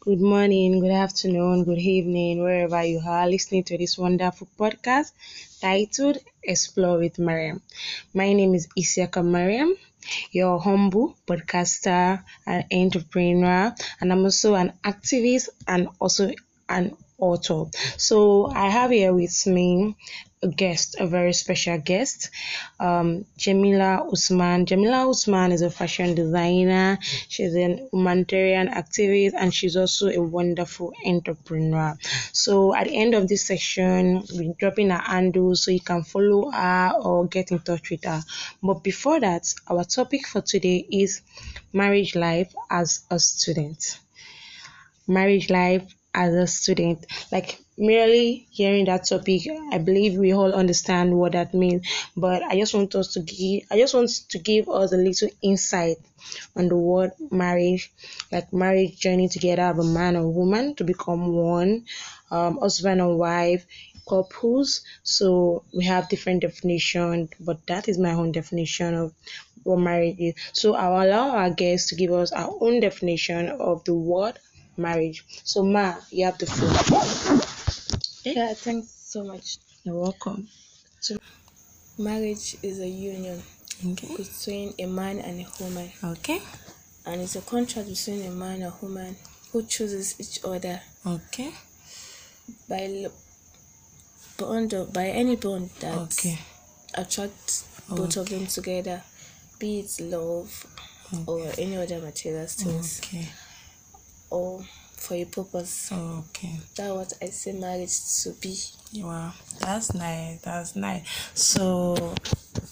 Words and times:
good 0.00 0.20
morning, 0.20 0.80
good 0.80 0.92
afternoon, 0.92 1.64
good 1.64 1.78
evening, 1.78 2.42
wherever 2.42 2.82
you 2.84 3.00
are 3.06 3.28
listening 3.28 3.64
to 3.64 3.76
this 3.76 3.98
wonderful 3.98 4.48
podcast 4.58 5.12
titled 5.60 6.18
Explore 6.42 6.98
with 6.98 7.18
Mariam. 7.18 7.60
My 8.14 8.32
name 8.32 8.54
is 8.54 8.68
Isiaka 8.78 9.24
Mariam, 9.24 9.74
your 10.30 10.60
humble 10.60 11.16
podcaster 11.26 12.22
and 12.46 12.64
entrepreneur, 12.72 13.74
and 14.00 14.12
I'm 14.12 14.24
also 14.24 14.54
an 14.54 14.72
activist 14.84 15.48
and 15.66 15.88
also 15.98 16.32
an 16.68 16.96
author. 17.18 17.64
So 17.96 18.46
I 18.46 18.70
have 18.70 18.90
here 18.92 19.12
with 19.12 19.46
me 19.46 19.96
a 20.42 20.48
guest, 20.48 20.96
a 20.98 21.06
very 21.06 21.32
special 21.32 21.78
guest, 21.78 22.30
um, 22.78 23.24
Jamila 23.36 24.08
Usman. 24.12 24.66
Jamila 24.66 25.10
Usman 25.10 25.52
is 25.52 25.62
a 25.62 25.70
fashion 25.70 26.14
designer. 26.14 26.98
She's 27.28 27.54
an 27.54 27.88
humanitarian 27.92 28.68
activist, 28.68 29.32
and 29.36 29.52
she's 29.52 29.76
also 29.76 30.08
a 30.08 30.20
wonderful 30.20 30.92
entrepreneur. 31.04 31.96
So 32.32 32.74
at 32.74 32.86
the 32.86 32.96
end 32.96 33.14
of 33.14 33.28
this 33.28 33.46
section, 33.46 34.22
we're 34.32 34.54
dropping 34.58 34.90
her 34.90 34.98
handle 34.98 35.56
so 35.56 35.70
you 35.70 35.80
can 35.80 36.02
follow 36.04 36.50
her 36.50 36.92
or 37.02 37.26
get 37.26 37.50
in 37.50 37.58
touch 37.60 37.90
with 37.90 38.04
her. 38.04 38.22
But 38.62 38.82
before 38.84 39.20
that, 39.20 39.52
our 39.68 39.84
topic 39.84 40.26
for 40.26 40.40
today 40.40 40.86
is 40.90 41.22
marriage 41.72 42.14
life 42.14 42.54
as 42.70 43.00
a 43.10 43.18
student. 43.18 43.98
Marriage 45.06 45.48
life 45.50 45.94
as 46.18 46.34
a 46.34 46.46
student. 46.46 47.06
Like 47.30 47.60
merely 47.78 48.48
hearing 48.50 48.86
that 48.86 49.06
topic, 49.06 49.42
I 49.72 49.78
believe 49.78 50.18
we 50.18 50.32
all 50.34 50.52
understand 50.52 51.16
what 51.16 51.32
that 51.32 51.54
means. 51.54 51.86
But 52.16 52.42
I 52.42 52.56
just 52.56 52.74
want 52.74 52.94
us 52.96 53.12
to 53.14 53.20
give 53.20 53.62
I 53.70 53.78
just 53.78 53.94
want 53.94 54.10
to 54.30 54.38
give 54.38 54.68
us 54.68 54.92
a 54.92 54.96
little 54.96 55.28
insight 55.40 55.98
on 56.56 56.68
the 56.68 56.76
word 56.76 57.12
marriage, 57.30 57.92
like 58.32 58.52
marriage 58.52 58.98
journey 58.98 59.28
together 59.28 59.62
of 59.62 59.78
a 59.78 59.84
man 59.84 60.16
or 60.16 60.28
woman 60.28 60.74
to 60.74 60.84
become 60.84 61.32
one, 61.32 61.84
um, 62.32 62.58
husband 62.58 63.00
and 63.00 63.16
wife, 63.16 63.64
couples. 64.08 64.80
So 65.04 65.62
we 65.72 65.84
have 65.84 66.08
different 66.08 66.42
definitions, 66.42 67.30
but 67.38 67.64
that 67.68 67.88
is 67.88 67.96
my 67.96 68.12
own 68.12 68.32
definition 68.32 68.94
of 68.94 69.14
what 69.62 69.78
marriage 69.78 70.16
is. 70.18 70.34
So 70.52 70.74
I'll 70.74 71.06
allow 71.06 71.30
our 71.30 71.50
guests 71.50 71.90
to 71.90 71.94
give 71.94 72.12
us 72.12 72.32
our 72.32 72.52
own 72.60 72.80
definition 72.80 73.48
of 73.48 73.84
the 73.84 73.94
word 73.94 74.38
marriage. 74.78 75.24
So 75.44 75.62
Ma, 75.64 75.94
you 76.10 76.24
have 76.24 76.38
the 76.38 76.46
floor. 76.46 76.72
Eh? 78.24 78.32
Yeah, 78.36 78.54
thanks 78.54 78.88
so 79.08 79.24
much. 79.24 79.58
You're 79.84 79.96
welcome. 79.96 80.48
So, 81.00 81.16
marriage 81.98 82.56
is 82.62 82.80
a 82.80 82.88
union 82.88 83.42
Okay. 83.84 84.16
between 84.16 84.74
a 84.78 84.86
man 84.86 85.18
and 85.20 85.40
a 85.40 85.62
woman, 85.62 85.90
Okay. 86.02 86.42
and 87.06 87.20
it's 87.20 87.36
a 87.36 87.40
contract 87.42 87.88
between 87.88 88.22
a 88.26 88.30
man 88.30 88.62
and 88.62 88.72
a 88.72 88.74
woman 88.82 89.16
who 89.52 89.62
chooses 89.62 90.14
each 90.18 90.44
other 90.44 90.80
Okay. 91.06 91.52
by 92.68 93.06
bond 94.36 94.74
or 94.74 94.84
by 94.86 95.06
any 95.08 95.36
bond 95.36 95.70
that 95.80 95.96
Okay. 95.98 96.38
attracts 96.94 97.64
both 97.88 98.16
of 98.16 98.28
them 98.28 98.46
together, 98.46 99.02
be 99.58 99.80
it 99.80 100.00
love 100.00 100.66
or 101.26 101.50
any 101.56 101.76
other 101.76 102.00
material 102.00 102.46
things, 102.46 102.98
Okay. 102.98 103.28
Or 104.30 104.62
for 104.98 105.14
a 105.14 105.24
purpose. 105.24 105.92
Okay. 105.92 106.56
That's 106.76 106.90
what 106.92 107.12
I 107.22 107.26
say 107.26 107.52
marriage 107.52 108.22
to 108.22 108.32
be. 108.40 108.56
Wow, 108.96 109.32
that's 109.60 109.94
nice. 109.94 110.40
That's 110.40 110.74
nice. 110.74 111.02
So, 111.34 112.14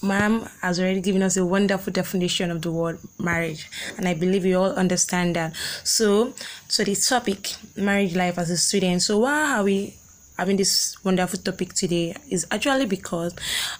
ma'am 0.01 0.47
has 0.61 0.79
already 0.79 1.01
given 1.01 1.21
us 1.23 1.37
a 1.37 1.45
wonderful 1.45 1.93
definition 1.93 2.51
of 2.51 2.61
the 2.61 2.71
word 2.71 2.99
marriage, 3.19 3.69
and 3.97 4.07
I 4.07 4.13
believe 4.13 4.45
you 4.45 4.57
all 4.57 4.71
understand 4.73 5.35
that. 5.35 5.55
So, 5.83 6.33
so 6.67 6.83
the 6.83 6.95
topic 6.95 7.55
marriage 7.75 8.15
life 8.15 8.37
as 8.37 8.49
a 8.49 8.57
student. 8.57 9.03
So, 9.03 9.19
why 9.19 9.57
are 9.57 9.63
we 9.63 9.95
having 10.37 10.57
this 10.57 10.95
wonderful 11.03 11.39
topic 11.39 11.73
today? 11.73 12.15
Is 12.29 12.45
actually 12.51 12.85
because, 12.85 13.35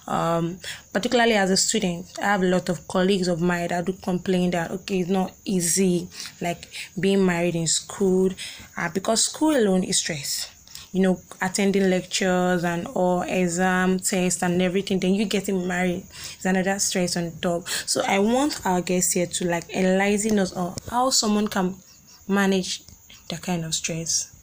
um, 0.07 0.59
particularly 0.93 1.33
as 1.33 1.49
a 1.49 1.57
student, 1.57 2.07
I 2.21 2.25
have 2.25 2.41
a 2.41 2.45
lot 2.45 2.69
of 2.69 2.87
colleagues 2.87 3.27
of 3.27 3.41
mine 3.41 3.69
that 3.69 3.85
do 3.85 3.93
complain 3.93 4.51
that 4.51 4.71
okay, 4.71 4.99
it's 4.99 5.09
not 5.09 5.33
easy, 5.45 6.07
like 6.41 6.67
being 6.99 7.25
married 7.25 7.55
in 7.55 7.67
school, 7.67 8.31
uh, 8.77 8.89
because 8.89 9.25
school 9.25 9.55
alone 9.55 9.83
is 9.83 9.99
stress 9.99 10.53
you 10.93 11.01
know, 11.01 11.19
attending 11.41 11.89
lectures 11.89 12.63
and 12.63 12.87
all 12.87 13.21
exam 13.21 13.99
tests 13.99 14.41
and 14.41 14.61
everything, 14.61 14.99
then 14.99 15.13
you 15.13 15.25
getting 15.25 15.67
married 15.67 16.03
is 16.39 16.45
another 16.45 16.79
stress 16.79 17.17
on 17.17 17.31
top. 17.41 17.67
So 17.85 18.01
I 18.01 18.19
want 18.19 18.65
our 18.65 18.81
guests 18.81 19.13
here 19.13 19.27
to 19.27 19.45
like 19.45 19.69
enlighten 19.69 20.39
us 20.39 20.53
on 20.53 20.75
how 20.89 21.09
someone 21.09 21.47
can 21.49 21.75
manage 22.27 22.83
that 23.29 23.41
kind 23.41 23.65
of 23.65 23.75
stress. 23.75 24.36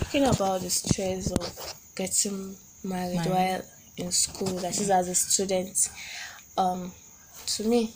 Talking 0.00 0.24
about 0.24 0.60
the 0.62 0.70
stress 0.70 1.30
of 1.30 1.74
getting 1.94 2.56
married 2.84 3.16
Married. 3.16 3.30
while 3.30 3.62
in 3.96 4.10
school, 4.12 4.58
that 4.58 4.78
is 4.80 4.90
as 4.90 5.08
a 5.08 5.14
student, 5.14 5.90
um, 6.56 6.92
to 7.46 7.64
me, 7.64 7.92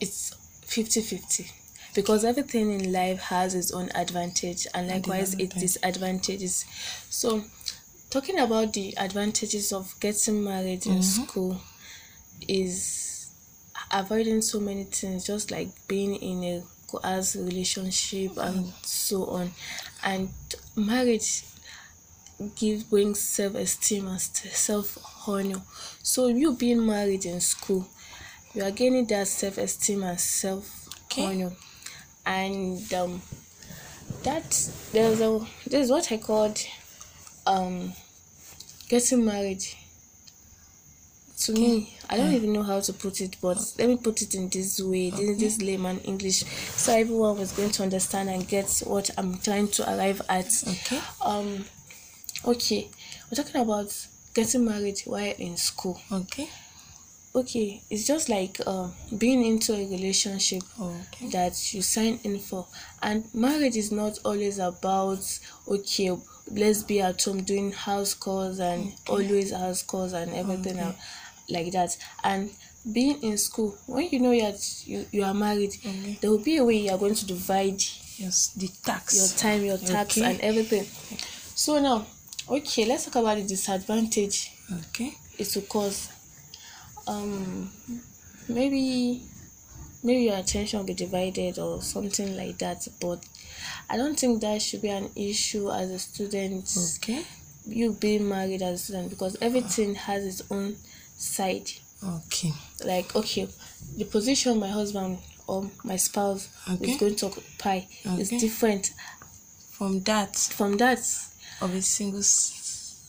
it's 0.00 0.34
50 0.66 1.00
50 1.02 1.50
because 1.94 2.24
everything 2.24 2.70
in 2.70 2.92
life 2.92 3.20
has 3.20 3.54
its 3.54 3.72
own 3.72 3.90
advantage 3.94 4.66
and 4.74 4.88
likewise 4.88 5.34
its 5.34 5.54
disadvantages. 5.54 6.64
So, 7.10 7.44
talking 8.10 8.38
about 8.38 8.72
the 8.72 8.94
advantages 8.96 9.72
of 9.72 9.94
getting 10.00 10.44
married 10.44 10.86
in 10.86 11.02
school 11.02 11.60
is 12.46 13.30
avoiding 13.90 14.40
so 14.42 14.60
many 14.60 14.84
things, 14.84 15.26
just 15.26 15.50
like 15.50 15.68
being 15.88 16.14
in 16.16 16.44
a 16.44 16.62
coerced 16.86 17.36
relationship 17.36 18.36
and 18.36 18.72
so 18.82 19.26
on. 19.26 19.50
And 20.02 20.30
marriage 20.76 21.44
give 22.56 22.88
brings 22.88 23.20
self-esteem 23.20 24.06
and 24.06 24.20
self-honor. 24.20 25.62
So 26.02 26.28
you 26.28 26.54
being 26.56 26.86
married 26.86 27.26
in 27.26 27.40
school, 27.40 27.86
you 28.54 28.62
are 28.64 28.70
gaining 28.70 29.06
that 29.06 29.28
self-esteem 29.28 30.02
and 30.02 30.18
self-honor. 30.20 31.52
And 32.24 32.92
um, 32.94 33.22
that 34.22 34.70
there's 34.92 35.20
a 35.20 35.46
this 35.66 35.84
is 35.86 35.90
what 35.90 36.10
I 36.12 36.18
called 36.18 36.58
um 37.46 37.92
getting 38.88 39.24
married. 39.24 39.62
To 41.46 41.52
me, 41.52 41.96
I 42.10 42.18
don't 42.18 42.34
even 42.34 42.52
know 42.52 42.62
how 42.62 42.80
to 42.80 42.92
put 42.92 43.20
it, 43.22 43.36
but 43.40 43.56
let 43.78 43.88
me 43.88 43.96
put 43.96 44.20
it 44.20 44.34
in 44.34 44.48
this 44.50 44.78
way, 44.80 45.08
this, 45.10 45.38
this 45.38 45.62
layman 45.62 45.98
English, 46.00 46.44
so 46.76 46.92
everyone 46.92 47.38
was 47.38 47.52
going 47.52 47.70
to 47.70 47.82
understand 47.82 48.28
and 48.28 48.46
get 48.46 48.82
what 48.84 49.08
I'm 49.16 49.38
trying 49.38 49.68
to 49.68 49.90
arrive 49.90 50.20
at. 50.28 50.52
Okay. 50.68 51.00
Um, 51.24 51.64
okay, 52.44 52.90
we're 53.30 53.42
talking 53.42 53.60
about 53.60 54.06
getting 54.34 54.66
married 54.66 55.00
while 55.06 55.34
in 55.38 55.56
school. 55.56 55.98
Okay. 56.12 56.48
Okay, 57.32 57.80
it's 57.88 58.06
just 58.08 58.28
like 58.28 58.58
um 58.66 58.92
being 59.16 59.44
into 59.44 59.72
a 59.72 59.88
relationship 59.88 60.62
Okay. 60.80 61.28
that 61.28 61.72
you 61.72 61.80
sign 61.80 62.18
in 62.24 62.40
for, 62.40 62.66
and 63.02 63.24
marriage 63.32 63.76
is 63.76 63.92
not 63.92 64.18
always 64.24 64.58
about 64.58 65.38
okay, 65.68 66.10
let's 66.50 66.82
be 66.82 67.00
at 67.00 67.22
home 67.22 67.42
doing 67.44 67.70
house 67.70 68.14
calls 68.14 68.58
and 68.58 68.92
always 69.08 69.52
house 69.52 69.82
calls 69.84 70.12
and 70.12 70.34
everything 70.34 70.80
Okay. 70.80 70.96
Like 71.50 71.72
that. 71.72 71.96
And 72.24 72.50
being 72.92 73.22
in 73.22 73.36
school, 73.38 73.76
when 73.86 74.08
you 74.10 74.18
know 74.20 74.30
that 74.38 74.86
you, 74.86 75.06
you 75.12 75.22
are 75.24 75.34
married, 75.34 75.74
Okay. 75.84 76.18
there 76.20 76.30
will 76.30 76.38
be 76.42 76.56
a 76.56 76.64
way 76.64 76.76
you 76.78 76.90
are 76.90 76.98
going 76.98 77.14
to 77.14 77.26
divide 77.26 77.82
Yes, 78.16 78.48
the 78.56 78.68
tax. 78.84 79.16
your 79.16 79.28
time, 79.38 79.64
your 79.64 79.78
tax, 79.78 80.16
Okay. 80.18 80.26
and 80.30 80.40
everything. 80.40 80.84
So 81.54 81.78
now, 81.80 82.06
okay, 82.48 82.84
let's 82.86 83.04
talk 83.04 83.16
about 83.16 83.36
the 83.36 83.44
disadvantage 83.44 84.52
Okay. 84.88 85.14
it 85.38 85.54
will 85.54 85.62
cause. 85.62 86.08
Um, 87.06 87.70
maybe, 88.48 89.22
maybe 90.02 90.22
your 90.24 90.36
attention 90.36 90.78
will 90.78 90.86
be 90.86 90.94
divided 90.94 91.58
or 91.58 91.82
something 91.82 92.36
like 92.36 92.58
that. 92.58 92.86
But 93.00 93.24
I 93.88 93.96
don't 93.96 94.18
think 94.18 94.40
that 94.42 94.62
should 94.62 94.82
be 94.82 94.88
an 94.90 95.10
issue 95.16 95.70
as 95.70 95.90
a 95.90 95.98
student. 95.98 96.68
Okay. 96.96 97.24
You 97.66 97.92
being 97.92 98.28
married 98.28 98.62
as 98.62 98.80
a 98.80 98.84
student 98.84 99.10
because 99.10 99.36
everything 99.40 99.94
has 99.94 100.24
its 100.24 100.50
own 100.50 100.76
side. 101.20 101.70
Okay. 102.02 102.52
Like 102.84 103.14
okay, 103.14 103.46
the 103.96 104.04
position 104.04 104.58
my 104.58 104.68
husband 104.68 105.18
or 105.46 105.70
my 105.84 105.96
spouse 105.96 106.48
Okay. 106.70 106.92
is 106.92 106.96
going 106.98 107.16
to 107.16 107.26
occupy 107.26 107.80
is 108.18 108.30
different 108.30 108.92
From 109.72 110.00
that 110.04 110.36
from 110.36 110.76
that 110.78 111.00
of 111.60 111.74
a 111.74 111.82
single. 111.82 112.22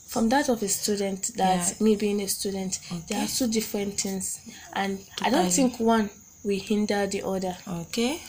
from 0.08 0.28
that 0.28 0.48
of 0.50 0.62
a 0.62 0.68
student 0.68 1.30
that 1.36 1.62
Yeah. 1.78 1.84
me 1.84 1.96
being 1.96 2.20
a 2.20 2.28
student 2.28 2.78
there 3.08 3.20
are 3.24 3.28
two 3.28 3.46
different 3.48 3.98
things 4.00 4.40
and 4.74 4.98
i 5.22 5.30
don't 5.30 5.50
think 5.52 5.80
one 5.80 6.10
will 6.44 6.60
hinder 6.60 7.06
the 7.06 7.22
other 7.26 7.56
Okay. 7.82 8.20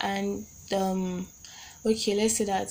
and 0.00 0.44
um 0.72 1.26
okay 1.86 2.14
let's 2.14 2.36
say 2.36 2.44
that 2.44 2.68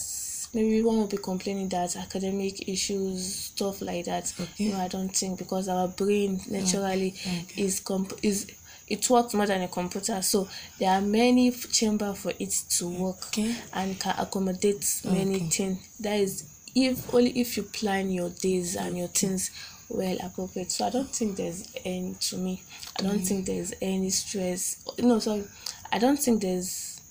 maybe 0.54 0.82
one 0.82 0.98
will 0.98 1.08
be 1.08 1.18
complaining 1.18 1.70
that 1.70 1.96
academic 1.96 2.68
issues 2.68 3.36
stuff 3.36 3.82
like 3.82 4.06
that. 4.06 4.34
Okay. 4.40 4.70
no 4.70 4.78
i 4.80 4.88
don't 4.88 5.16
think 5.16 5.38
because 5.38 5.68
our 5.68 5.88
brain 5.88 6.40
naturally 6.50 7.14
okay. 7.26 7.46
is 7.58 7.80
comp 7.80 8.14
is 8.24 8.48
it 8.90 9.08
works 9.10 9.34
more 9.36 9.46
than 9.46 9.62
a 9.62 9.68
computer. 9.68 10.20
So 10.22 10.50
there 10.80 10.90
are 10.90 11.02
many 11.02 11.52
chamber 11.52 12.14
for 12.14 12.34
it 12.40 12.50
to 12.70 12.88
work 12.90 13.28
Okay. 13.28 13.56
and 13.74 14.00
can 14.00 14.16
accommodate 14.18 15.02
many 15.06 15.36
Okay. 15.36 15.50
things 15.50 15.90
that 16.00 16.20
is 16.20 16.44
if 16.76 17.14
only 17.14 17.32
if 17.40 17.56
you 17.58 17.64
plan 17.64 18.10
your 18.10 18.30
days 18.30 18.76
and 18.76 18.98
your 18.98 19.08
things 19.08 19.52
well 19.90 20.18
appropriate. 20.24 20.72
So 20.72 20.86
i 20.86 20.90
don't 20.90 21.10
think 21.10 21.36
there's 21.38 21.72
any 21.86 22.16
to 22.20 22.38
me. 22.38 22.64
I 22.98 23.04
don't 23.04 23.20
mm. 23.20 23.28
think 23.28 23.46
there's 23.46 23.74
any 23.82 24.10
stress. 24.10 24.78
No 25.00 25.20
sorry. 25.20 25.46
I 25.92 25.98
don't 26.00 26.18
think 26.18 26.42
there's 26.42 27.02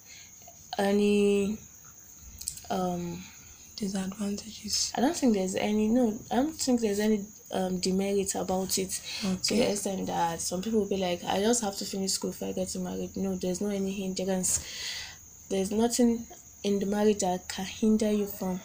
any 0.79 1.59
um 2.71 3.23
Disadvantages. 3.77 4.93
I 4.97 5.01
don't 5.01 5.17
think 5.17 5.35
there's 5.35 5.55
any 5.55 5.87
no, 5.87 6.19
I 6.33 6.37
don't 6.37 6.53
think 6.53 6.81
there's 6.81 6.99
any 6.99 7.25
um 7.53 7.79
demerit 7.79 8.35
about 8.35 8.77
it 8.77 9.01
to 9.45 9.55
the 9.55 9.71
extent 9.71 10.07
that 10.09 10.41
some 10.41 10.63
people 10.63 10.81
will 10.81 10.89
be 10.89 10.97
like, 10.97 11.23
I 11.25 11.39
just 11.41 11.63
have 11.63 11.77
to 11.77 11.85
finish 11.85 12.11
school 12.13 12.31
before 12.31 12.49
I 12.49 12.53
get 12.53 12.75
married. 12.77 13.17
No, 13.17 13.37
there's 13.37 13.61
no 13.61 13.69
any 13.69 13.93
hindrance. 13.93 14.61
There's 15.49 15.71
nothing 15.71 16.27
in 16.65 16.81
the 16.81 16.87
marriage 16.87 17.21
that 17.21 17.49
can 17.49 17.65
hinder 17.67 18.11
you 18.11 18.27
from 18.27 18.61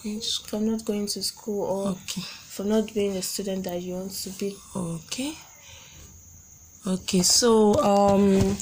Going 0.00 0.20
to 0.20 0.26
school. 0.26 0.46
from 0.48 0.70
not 0.70 0.84
going 0.84 1.06
to 1.08 1.22
school 1.22 1.62
or 1.64 1.88
Okay. 1.90 2.20
from 2.22 2.68
not 2.68 2.94
being 2.94 3.16
a 3.16 3.22
student 3.22 3.64
that 3.64 3.82
you 3.82 3.94
want 3.94 4.12
to 4.12 4.30
be. 4.30 4.56
Okay. 4.76 5.34
Okay, 6.86 7.22
so 7.22 7.74
um 7.82 8.56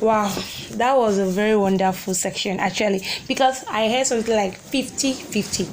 wow, 0.00 0.28
that 0.72 0.96
was 0.96 1.18
a 1.18 1.24
very 1.26 1.56
wonderful 1.56 2.12
section 2.12 2.58
actually 2.58 3.06
because 3.28 3.64
I 3.68 3.88
heard 3.88 4.06
something 4.06 4.34
like 4.34 4.56
50 4.56 5.12
50 5.12 5.68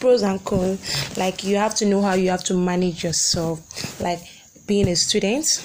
pros 0.00 0.22
and 0.22 0.42
cons. 0.44 1.16
Like 1.16 1.44
you 1.44 1.56
have 1.56 1.74
to 1.76 1.84
know 1.86 2.00
how 2.00 2.14
you 2.14 2.30
have 2.30 2.42
to 2.44 2.54
manage 2.54 3.04
yourself, 3.04 3.60
like 4.00 4.20
being 4.66 4.88
a 4.88 4.96
student, 4.96 5.62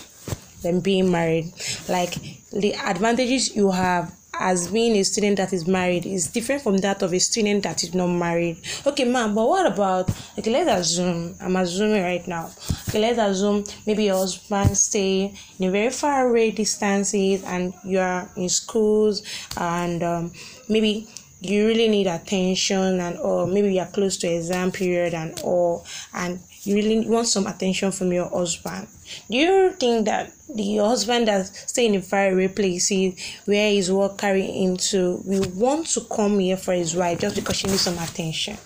then 0.62 0.82
being 0.82 1.10
married. 1.10 1.54
Like 1.88 2.14
the 2.52 2.76
advantages 2.76 3.56
you 3.56 3.72
have 3.72 4.14
as 4.34 4.70
being 4.70 4.96
a 4.96 5.04
student 5.04 5.38
that 5.38 5.54
is 5.54 5.68
married 5.68 6.06
is 6.06 6.28
different 6.28 6.62
from 6.62 6.78
that 6.78 7.02
of 7.02 7.14
a 7.14 7.20
student 7.20 7.64
that 7.64 7.84
is 7.84 7.94
not 7.94 8.08
married. 8.08 8.58
Okay, 8.86 9.04
ma'am, 9.04 9.36
but 9.36 9.48
what 9.48 9.66
about 9.66 10.10
okay? 10.38 10.52
Let's 10.52 10.90
assume 10.90 11.36
I'm 11.42 11.56
assuming 11.56 12.02
right 12.02 12.26
now. 12.28 12.50
Okay, 12.88 13.00
let's 13.00 13.20
assume 13.20 13.64
maybe 13.86 14.06
your 14.06 14.16
husband 14.16 14.78
stay 14.78 15.34
in 15.60 15.68
a 15.68 15.72
very 15.72 15.90
far 15.90 16.30
away 16.30 16.52
distances 16.52 17.44
and 17.44 17.74
you 17.84 18.00
are 18.00 18.30
in 18.36 18.50
schools 18.50 19.24
and 19.58 20.02
um, 20.02 20.32
maybe 20.70 21.08
you 21.42 21.68
really 21.68 21.88
need 21.88 22.08
attention 22.08 23.00
and 23.00 23.18
or 23.18 23.48
maybe 23.48 23.74
you 23.74 23.80
are 23.80 23.88
close 23.88 24.16
to 24.18 24.28
exam 24.28 24.72
period 24.72 25.14
and 25.14 25.40
all 25.42 25.86
and 26.14 26.40
you 26.64 26.76
really 26.76 27.08
want 27.08 27.28
some 27.28 27.48
attention 27.48 27.92
from 27.92 28.14
your 28.14 28.30
husband 28.30 28.88
do 29.30 29.38
you 29.38 29.72
think 29.74 30.06
that 30.06 30.32
the 30.54 30.78
husband 30.78 31.28
that 31.28 31.46
stay 31.48 31.86
in 31.86 31.96
a 31.96 32.02
faraway 32.02 32.48
places 32.48 33.14
where 33.46 33.72
his 33.72 33.92
work 33.92 34.18
carry 34.18 34.44
him 34.44 34.78
to 34.78 35.22
will 35.26 35.50
want 35.52 35.88
to 35.88 36.02
come 36.02 36.40
here 36.40 36.58
for 36.58 36.74
his 36.74 36.96
wife 36.96 37.20
just 37.20 37.36
because 37.36 37.56
she 37.58 37.68
needs 37.68 37.82
some 37.82 37.98
attention 37.98 38.58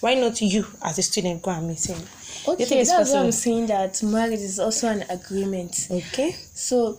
why 0.00 0.14
not 0.14 0.40
you 0.42 0.66
as 0.82 0.98
a 0.98 1.02
student 1.02 1.40
go 1.42 1.50
and 1.50 1.68
meet 1.68 1.84
him 1.88 2.00
Okay, 2.46 2.84
that's 2.84 2.90
what? 2.90 3.16
I'm 3.24 3.32
saying 3.32 3.66
that 3.68 4.02
marriage 4.02 4.40
is 4.40 4.58
also 4.60 4.88
an 4.88 5.02
agreement. 5.08 5.88
okay 5.90 6.36
So 6.52 6.98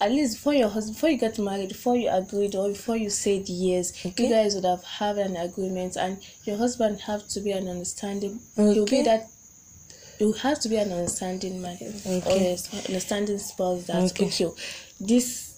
at 0.00 0.10
least 0.10 0.36
before 0.36 0.54
your 0.54 0.70
husband 0.70 0.94
before 0.94 1.10
you 1.10 1.18
get 1.18 1.38
married, 1.38 1.68
before 1.68 1.96
you 1.96 2.08
agreed 2.10 2.54
or 2.54 2.68
before 2.70 2.96
you 2.96 3.10
said 3.10 3.46
yes, 3.46 3.92
Okay. 4.06 4.24
you 4.24 4.30
guys 4.30 4.54
would 4.54 4.64
have 4.64 4.82
had 4.82 5.18
an 5.18 5.36
agreement 5.36 5.96
and 5.96 6.16
your 6.44 6.56
husband 6.56 7.00
have 7.02 7.28
to 7.28 7.40
be 7.40 7.50
an 7.52 7.68
understanding 7.68 8.40
he'll 8.56 8.84
Okay. 8.84 9.00
be 9.00 9.02
that 9.02 9.28
you 10.20 10.32
have 10.32 10.60
to 10.60 10.68
be 10.68 10.76
an 10.76 10.92
understanding 10.92 11.60
man 11.62 11.78
Okay. 12.06 12.52
a 12.52 12.86
understanding 12.88 13.38
spouse 13.38 13.84
that 13.86 13.96
Okay. 14.12 14.26
okay, 14.26 14.50
this 15.00 15.50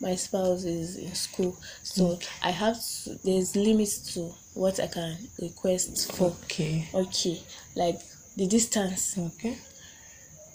my 0.00 0.16
spouse 0.16 0.64
is 0.64 0.96
in 0.96 1.14
school. 1.14 1.56
So 1.84 2.02
mm. 2.16 2.28
i 2.42 2.50
have 2.50 2.76
to 2.76 3.18
there's 3.24 3.54
limits 3.54 4.14
to 4.14 4.34
what 4.54 4.80
i 4.80 4.86
can 4.88 5.16
request 5.40 6.12
for. 6.12 6.34
Okay. 6.44 6.88
Okay. 6.92 7.40
Like 7.76 8.00
the 8.36 8.46
distance. 8.46 9.16
Okay. 9.18 9.56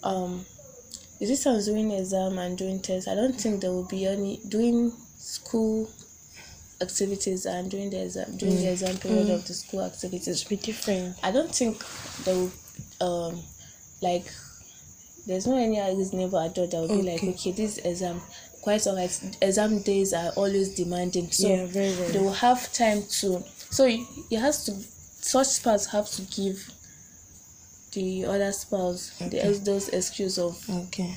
Um 0.02 0.44
the 1.18 1.26
distance 1.26 1.64
during 1.66 1.90
exam 1.92 2.38
and 2.38 2.56
during 2.56 2.78
test 2.80 3.08
i 3.08 3.14
don't 3.16 3.34
think 3.34 3.60
there 3.60 3.72
will 3.72 3.88
be 3.88 4.06
any 4.06 4.40
doing 4.48 4.92
school 5.16 5.90
activities 6.80 7.44
and 7.44 7.68
during 7.70 7.90
the 7.90 8.00
exam 8.04 8.36
during 8.36 8.56
the 8.56 8.66
mm. 8.66 8.72
exam 8.72 8.96
period 8.98 9.26
mm. 9.26 9.34
of 9.34 9.46
the 9.46 9.54
school 9.54 9.82
activities. 9.82 10.44
Will 10.44 10.56
be 10.56 10.62
different. 10.62 11.16
I 11.22 11.30
don't 11.30 11.52
think 11.52 11.82
there 12.24 12.34
will 12.36 12.52
um 13.00 13.40
like 14.02 14.24
there's 15.26 15.46
no 15.46 15.56
any 15.56 15.78
reasonable 15.96 16.38
adult 16.38 16.70
that 16.70 16.78
will 16.80 16.88
be 16.88 17.02
like 17.02 17.16
Okay. 17.22 17.30
okay 17.30 17.52
this 17.52 17.78
exam 17.78 18.20
quite 18.62 18.86
alright 18.86 19.36
exam 19.42 19.80
days 19.82 20.12
are 20.12 20.30
always 20.36 20.74
demanding 20.74 21.30
so 21.30 21.48
Yeah, 21.48 21.66
very, 21.66 21.92
very. 21.92 22.12
they 22.12 22.18
will 22.18 22.32
have 22.32 22.72
time 22.72 23.02
to 23.20 23.42
so 23.70 23.84
it 23.86 24.38
has 24.38 24.64
to 24.66 24.72
such 25.20 25.46
spouse 25.48 25.86
have 25.86 26.08
to 26.10 26.22
give 26.22 26.70
the 27.92 28.24
other 28.26 28.52
spouse 28.52 29.12
the 29.18 29.26
Okay. 29.26 29.52
those 29.58 29.88
excuse 29.88 30.38
of 30.38 30.56
Okay. 30.86 31.14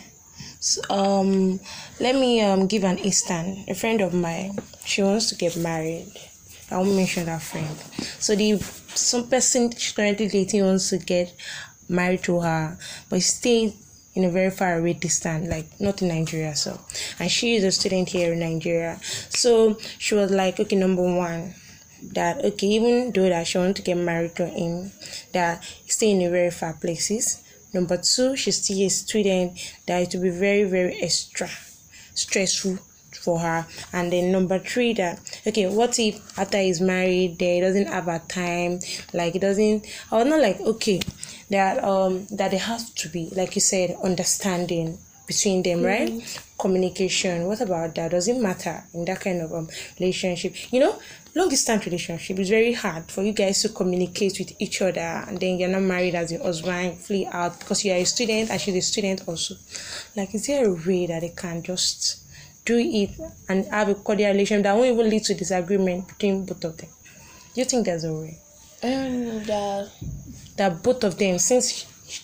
So, 0.59 0.81
um, 0.89 1.59
let 1.99 2.15
me 2.15 2.41
um 2.41 2.67
give 2.67 2.83
an 2.83 2.97
instant. 2.99 3.67
A 3.69 3.73
friend 3.75 3.99
of 4.01 4.13
mine, 4.13 4.57
she 4.85 5.01
wants 5.03 5.29
to 5.29 5.35
get 5.35 5.55
married. 5.57 6.07
I 6.69 6.77
won't 6.77 6.95
mention 6.95 7.25
that 7.25 7.41
friend. 7.41 7.67
So 8.19 8.35
the 8.35 8.57
some 8.95 9.27
person 9.27 9.71
she's 9.71 9.91
currently 9.91 10.27
dating 10.27 10.63
wants 10.65 10.89
to 10.89 10.97
get 10.99 11.33
married 11.89 12.23
to 12.23 12.39
her, 12.41 12.77
but 13.09 13.21
stay 13.21 13.73
in 14.13 14.23
a 14.25 14.29
very 14.29 14.51
far 14.51 14.77
away 14.77 14.93
distance, 14.93 15.49
like 15.49 15.79
not 15.79 16.01
in 16.01 16.09
Nigeria. 16.09 16.55
So, 16.55 16.79
and 17.19 17.31
she 17.31 17.55
is 17.55 17.63
a 17.63 17.71
student 17.71 18.09
here 18.09 18.33
in 18.33 18.39
Nigeria. 18.39 18.99
So 19.29 19.77
she 19.97 20.15
was 20.15 20.31
like, 20.31 20.59
okay, 20.59 20.75
number 20.75 21.03
one, 21.03 21.55
that 22.13 22.43
okay, 22.43 22.67
even 22.67 23.11
though 23.11 23.29
that 23.29 23.47
she 23.47 23.57
want 23.57 23.77
to 23.77 23.81
get 23.81 23.95
married 23.95 24.35
to 24.35 24.47
him, 24.47 24.91
that 25.33 25.63
stay 25.87 26.11
in 26.11 26.21
a 26.21 26.29
very 26.29 26.51
far 26.51 26.73
places. 26.73 27.43
Number 27.73 27.97
two, 27.97 28.35
she's 28.35 28.61
still 28.61 28.81
a 28.81 28.89
student 28.89 29.57
that 29.87 30.01
it 30.01 30.15
will 30.15 30.23
be 30.23 30.29
very, 30.29 30.65
very 30.65 31.01
extra 31.01 31.49
stressful 32.13 32.77
for 33.21 33.39
her. 33.39 33.65
And 33.93 34.11
then 34.11 34.31
number 34.31 34.59
three, 34.59 34.93
that 34.93 35.19
okay, 35.45 35.67
what 35.67 35.97
if 35.99 36.37
after 36.37 36.57
he's 36.57 36.81
married, 36.81 37.39
there 37.39 37.55
he 37.55 37.61
doesn't 37.61 37.87
have 37.87 38.07
a 38.07 38.19
time, 38.19 38.79
like 39.13 39.33
he 39.33 39.39
doesn't 39.39 39.85
I 40.11 40.17
was 40.17 40.27
not 40.27 40.41
like 40.41 40.59
okay, 40.59 41.01
that 41.51 41.83
um 41.83 42.25
that 42.31 42.51
there 42.51 42.59
has 42.59 42.89
to 42.91 43.09
be, 43.09 43.29
like 43.35 43.55
you 43.55 43.61
said, 43.61 43.95
understanding 44.03 44.97
between 45.27 45.63
them, 45.63 45.83
right? 45.83 46.11
Communication. 46.57 47.45
What 47.45 47.61
about 47.61 47.95
that? 47.95 48.11
Does 48.11 48.27
it 48.27 48.37
matter 48.37 48.83
in 48.93 49.05
that 49.05 49.19
kind 49.21 49.41
of 49.41 49.53
um 49.53 49.67
relationship? 49.99 50.55
You 50.73 50.79
know, 50.79 50.99
long 51.35 51.49
distance 51.49 51.85
relationship 51.85 52.39
is 52.39 52.49
very 52.49 52.73
hard 52.73 53.11
for 53.11 53.21
you 53.23 53.33
guys 53.33 53.61
to 53.61 53.69
communicate 53.69 54.39
with 54.39 54.53
each 54.59 54.81
other 54.81 54.99
and 55.27 55.39
then 55.39 55.59
you're 55.59 55.69
not 55.69 55.81
married 55.81 56.15
as 56.15 56.31
your 56.31 56.41
husband, 56.41 56.97
flee 56.97 57.27
out 57.31 57.59
because 57.59 57.83
you 57.85 57.91
are 57.91 57.97
a 57.97 58.05
student 58.05 58.49
and 58.49 58.59
she's 58.59 58.75
a 58.75 58.81
student 58.81 59.27
also. 59.27 59.55
Like 60.15 60.33
is 60.33 60.47
there 60.47 60.65
a 60.65 60.73
way 60.73 61.05
that 61.07 61.21
they 61.21 61.29
can 61.29 61.63
just 61.63 62.19
do 62.63 62.77
it 62.77 63.11
and 63.49 63.65
have 63.65 63.89
a 63.89 63.95
cordial 63.95 64.31
relationship 64.31 64.63
that 64.63 64.75
won't 64.75 64.91
even 64.91 65.09
lead 65.09 65.23
to 65.25 65.33
disagreement 65.33 66.07
between 66.07 66.45
both 66.45 66.63
of 66.63 66.77
them? 66.77 66.89
Do 67.53 67.59
you 67.61 67.65
think 67.65 67.85
there's 67.85 68.05
a 68.05 68.13
way? 68.13 68.37
and 68.83 69.47
uh, 69.49 69.85
That 70.61 70.83
both 70.83 71.03
of 71.03 71.17
them 71.17 71.39
since 71.39 71.65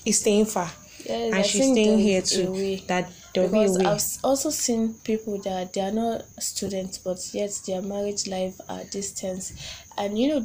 he's 0.03 0.19
staying 0.19 0.45
far 0.45 0.69
yes, 0.99 1.09
and 1.09 1.35
I 1.35 1.41
she's 1.41 1.71
staying 1.71 1.97
here 1.97 2.21
too, 2.21 2.77
that 2.87 3.09
there'll 3.33 3.49
be 3.49 3.65
a 3.65 3.71
way. 3.71 3.85
I've 3.85 4.03
also 4.23 4.49
seen 4.51 4.93
people 5.03 5.41
that 5.41 5.73
they 5.73 5.81
are 5.81 5.91
not 5.91 6.23
students, 6.37 6.99
but 6.99 7.17
yet 7.33 7.51
their 7.65 7.81
marriage 7.81 8.27
life 8.27 8.59
are 8.69 8.83
distance, 8.83 9.53
and 9.97 10.19
you 10.19 10.27
know, 10.27 10.41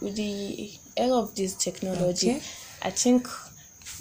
with 0.00 0.14
the 0.16 0.70
era 0.96 1.14
of 1.14 1.34
this 1.34 1.54
technology, 1.54 2.30
Okay. 2.30 2.42
I 2.82 2.90
think 2.90 3.26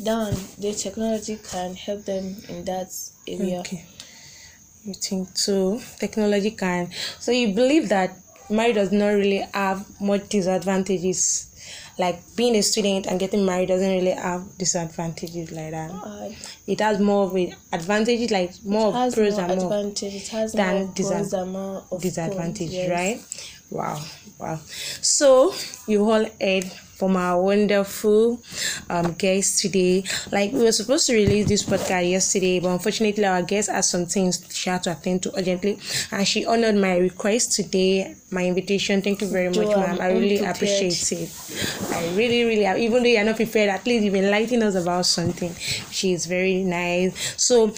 down 0.04 0.36
the 0.58 0.74
technology 0.74 1.38
can 1.38 1.76
help 1.76 2.06
them 2.06 2.36
in 2.50 2.66
that 2.66 2.90
area. 3.28 3.60
Okay. 3.62 3.86
You 4.84 4.94
think 4.94 5.38
so? 5.38 5.82
Technology 6.00 6.52
can. 6.52 6.90
So 7.20 7.32
you 7.32 7.54
believe 7.54 7.90
that 7.90 8.18
marriage 8.50 8.76
does 8.76 8.92
not 8.92 9.10
really 9.10 9.44
have 9.54 9.86
much 10.02 10.30
disadvantages, 10.30 11.51
like 11.98 12.22
being 12.36 12.56
a 12.56 12.62
student 12.62 13.06
and 13.08 13.20
getting 13.20 13.46
married 13.46 13.68
doesn't 13.68 13.90
really 13.90 14.12
have 14.12 14.58
disadvantages 14.58 15.52
like 15.52 15.72
that. 15.72 16.36
It 16.68 16.80
has 16.80 17.00
more 17.00 17.26
of 17.26 17.38
a 17.38 17.54
advantages, 17.72 18.32
like 18.32 18.52
more 18.64 18.90
it 18.90 19.08
of 19.08 19.14
pros 19.14 19.38
more 19.38 19.50
and 19.50 19.62
more 19.62 19.74
advantage. 19.74 20.16
It 20.16 20.28
has 20.30 20.54
than 20.54 20.86
more 20.86 20.94
pros 20.94 21.34
and 21.34 21.52
more 21.52 21.84
of 21.92 22.02
disadvantage, 22.02 22.70
yes. 22.70 22.90
right? 22.90 23.52
Wow, 23.70 24.02
wow. 24.40 24.60
So 25.02 25.54
you 25.88 26.04
all 26.10 26.26
heard 26.40 26.72
from 27.02 27.18
our 27.18 27.42
wonderful 27.42 28.40
um 28.92 29.14
guest 29.14 29.60
today. 29.60 30.04
Like 30.32 30.52
we 30.54 30.62
were 30.62 30.72
supposed 30.72 31.08
to 31.08 31.14
release 31.14 31.48
this 31.48 31.64
podcast 31.64 32.08
yesterday, 32.08 32.60
but 32.60 32.70
unfortunately 32.70 33.26
our 33.26 33.42
guest 33.42 33.72
had 33.72 33.82
some 33.82 34.06
things 34.06 34.46
she 34.54 34.70
had 34.70 34.84
to 34.84 34.92
attend 34.92 35.24
to 35.24 35.36
urgently, 35.36 35.80
and 36.12 36.28
she 36.28 36.46
honored 36.46 36.76
my 36.76 36.98
request 36.98 37.54
today, 37.54 38.16
my 38.30 38.46
invitation. 38.46 39.02
Thank 39.02 39.22
you 39.22 39.28
very 39.28 39.50
much, 39.50 39.76
ma'am. 39.76 39.98
I'm 40.00 40.18
really 40.18 40.46
appreciate 40.46 41.02
it. 41.12 41.30
I 41.92 42.16
really, 42.16 42.44
really, 42.44 42.84
even 42.86 43.02
though 43.02 43.10
you're 43.10 43.24
not 43.24 43.38
prepared, 43.38 43.70
at 43.72 43.84
least 43.88 44.06
you've 44.06 44.16
enlightened 44.16 44.62
us 44.62 44.76
about 44.76 45.08
something. 45.08 45.56
She 45.90 46.14
is 46.14 46.28
very 46.28 46.62
nice. 46.64 47.18
So 47.42 47.74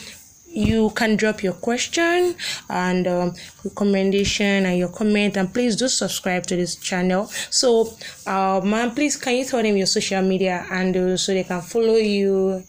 you 0.53 0.91
can 0.91 1.15
drop 1.15 1.41
your 1.41 1.53
question 1.53 2.35
and 2.69 3.07
um, 3.07 3.33
recommendation 3.63 4.65
and 4.67 4.77
your 4.77 4.89
comment 4.89 5.35
and 5.35 5.51
please 5.51 5.75
do 5.75 5.87
subscribe 5.87 6.45
to 6.45 6.55
this 6.55 6.75
channel. 6.75 7.25
So 7.49 7.93
uh 8.27 8.61
man 8.63 8.93
please 8.93 9.17
can 9.17 9.35
you 9.37 9.45
tell 9.45 9.63
them 9.63 9.75
your 9.75 9.87
social 9.87 10.21
media 10.21 10.65
and 10.69 11.19
so 11.19 11.33
they 11.33 11.43
can 11.43 11.61
follow 11.61 11.95
you 11.95 12.63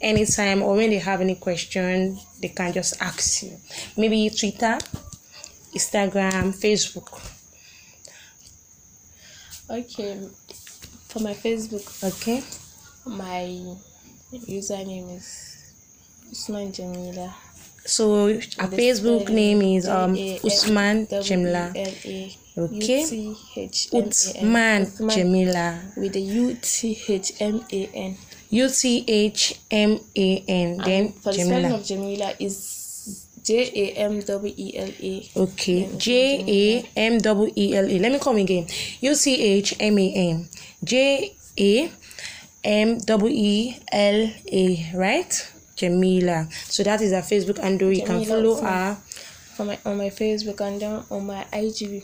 anytime 0.00 0.62
or 0.62 0.74
when 0.76 0.90
they 0.90 0.98
have 0.98 1.20
any 1.20 1.36
question 1.36 2.18
they 2.42 2.48
can 2.48 2.72
just 2.72 3.00
ask 3.00 3.42
you. 3.44 3.56
Maybe 3.96 4.28
twitter 4.30 4.78
instagram 5.74 6.54
facebook. 6.58 7.08
Okay. 9.70 10.18
For 11.08 11.20
my 11.20 11.34
facebook 11.34 12.04
okay. 12.04 12.42
my 13.06 13.76
username 14.32 15.16
is 15.16 15.57
Usman 16.30 16.72
Jamila. 16.72 17.34
So 17.84 18.28
our 18.58 18.68
Facebook 18.68 19.30
name 19.30 19.62
is 19.62 19.88
um 19.88 20.12
Usman 20.44 21.08
Jamila. 21.22 21.72
Okay. 22.58 23.34
Usman 23.94 24.86
Jamila. 25.08 25.80
With 25.96 26.12
the 26.12 26.20
U 26.20 26.56
T 26.60 26.98
H 27.08 27.32
M 27.40 27.64
A 27.72 27.90
N. 27.94 28.16
U 28.50 28.68
T 28.68 29.04
H 29.08 29.60
M 29.70 30.00
A 30.16 30.44
N. 30.48 30.78
Then 30.84 31.12
for 31.12 31.32
the 31.32 31.40
spelling 31.40 31.72
of 31.72 31.84
Jamila 31.84 32.34
is 32.38 33.28
J 33.42 33.72
A 33.72 33.92
M 34.04 34.20
W 34.20 34.54
E 34.54 34.76
L 34.76 34.92
A. 35.00 35.30
Okay. 35.48 35.88
J 35.96 36.44
A 36.44 36.90
M 36.96 37.18
W 37.18 37.52
E 37.56 37.74
L 37.76 37.86
A. 37.86 37.98
Let 37.98 38.12
me 38.12 38.18
come 38.18 38.36
again. 38.36 38.66
U 39.00 39.14
T 39.14 39.40
H 39.40 39.74
M 39.80 39.98
A 39.98 40.12
N. 40.12 40.48
J 40.84 41.34
A 41.58 41.90
M 42.64 42.98
W 42.98 43.32
E 43.32 43.76
L 43.92 44.30
A. 44.52 44.92
Right? 44.94 45.52
Jamila. 45.78 46.48
So 46.68 46.82
that 46.82 47.00
is 47.00 47.12
our 47.12 47.22
Facebook 47.22 47.58
and 47.62 47.80
you 47.80 48.04
can 48.04 48.24
follow 48.24 48.60
her 48.60 48.98
on 49.58 49.66
my 49.66 49.78
on 49.84 49.96
my 49.96 50.10
Facebook 50.10 50.60
and 50.60 50.80
then 50.80 51.02
on 51.10 51.26
my 51.26 51.46
IG. 51.52 51.80
You 51.80 52.02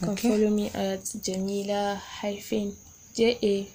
can 0.00 0.08
okay. 0.10 0.30
follow 0.30 0.50
me 0.50 0.70
at 0.72 1.04
Jamila 1.20 2.00
hyphen 2.00 2.74
J 3.14 3.38
A 3.42 3.68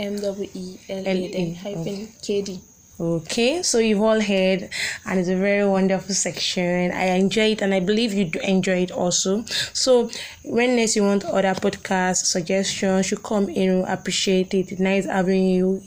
M 0.00 0.16
W 0.16 0.50
E 0.54 0.80
L 0.88 1.06
A 1.06 1.28
then 1.28 1.54
hyphen 1.54 2.08
K 2.22 2.42
D. 2.42 2.60
Okay, 3.00 3.62
so 3.62 3.78
you've 3.78 4.02
all 4.02 4.20
heard, 4.20 4.68
and 5.06 5.18
it's 5.18 5.30
a 5.30 5.36
very 5.36 5.66
wonderful 5.66 6.14
section. 6.14 6.92
I 6.92 7.16
enjoy 7.16 7.52
it, 7.52 7.62
and 7.62 7.72
I 7.72 7.80
believe 7.80 8.12
you 8.12 8.26
do 8.26 8.38
enjoy 8.40 8.82
it 8.82 8.90
also. 8.90 9.42
So, 9.72 10.10
when 10.44 10.76
next 10.76 10.96
you 10.96 11.04
want 11.04 11.24
other 11.24 11.54
podcast 11.54 12.26
suggestions, 12.26 13.10
you 13.10 13.16
come 13.16 13.48
in, 13.48 13.86
appreciate 13.86 14.52
it. 14.52 14.78
Nice 14.78 15.06
having 15.06 15.48
you 15.48 15.82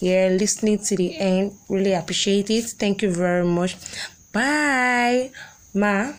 yeah 0.00 0.28
listening 0.28 0.78
to 0.78 0.96
the 0.96 1.16
end. 1.16 1.52
Really 1.68 1.92
appreciate 1.92 2.50
it. 2.50 2.64
Thank 2.78 3.02
you 3.02 3.10
very 3.10 3.44
much. 3.44 3.76
Bye. 4.32 5.30
Ma 5.74 6.12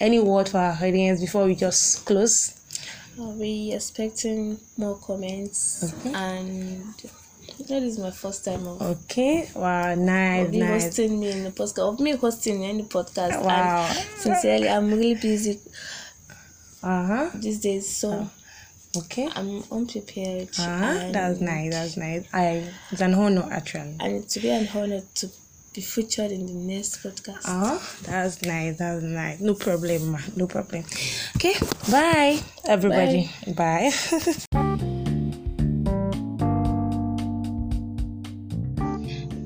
any 0.00 0.18
word 0.18 0.48
for 0.48 0.58
our 0.58 0.72
audience 0.72 1.20
before 1.20 1.44
we 1.44 1.54
just 1.54 2.06
close? 2.06 2.56
Are 3.20 3.28
we 3.28 3.72
expecting 3.74 4.58
more 4.78 4.96
comments 4.96 5.92
okay. 5.92 6.14
and 6.14 6.94
that 7.68 7.82
is 7.82 7.98
my 7.98 8.10
first 8.10 8.44
time 8.46 8.66
of 8.66 8.80
okay. 8.80 9.50
Wow 9.54 9.94
nice 9.94 10.48
of 10.48 10.54
nice. 10.54 10.84
hosting 10.84 11.20
me 11.20 11.30
in 11.30 11.44
the 11.44 11.50
podcast 11.50 11.92
of 11.92 12.00
me 12.00 12.12
hosting 12.12 12.62
in 12.62 12.78
the 12.78 12.82
podcast 12.84 13.42
wow. 13.42 13.84
and 13.84 14.06
sincerely 14.16 14.68
i'm 14.68 14.88
really 14.88 15.14
busy 15.14 15.60
uh-huh. 16.82 17.28
these 17.34 17.60
days 17.60 17.94
so 17.94 18.12
uh 18.12 18.26
Okay. 18.96 19.28
I'm 19.36 19.62
unprepared. 19.70 20.48
Ah, 20.58 21.10
that's 21.12 21.40
nice. 21.40 21.72
That's 21.72 21.96
nice. 21.96 22.26
I 22.32 22.66
it's 22.90 23.00
an 23.00 23.14
honor 23.14 23.46
actually. 23.50 23.94
And 24.00 24.28
to 24.28 24.40
be 24.40 24.50
an 24.50 24.68
honor 24.74 25.00
to 25.16 25.30
be 25.72 25.80
featured 25.80 26.32
in 26.32 26.46
the 26.46 26.54
next 26.54 27.00
podcast. 27.00 27.42
Ah, 27.44 27.80
that's 28.02 28.42
nice. 28.42 28.78
That's 28.78 29.04
nice. 29.04 29.38
No 29.40 29.54
problem, 29.54 30.10
ma. 30.12 30.18
No 30.34 30.48
problem. 30.48 30.84
Okay. 31.36 31.54
Bye, 31.88 32.40
everybody. 32.64 33.30
Bye. 33.46 33.92
bye. 34.10 34.46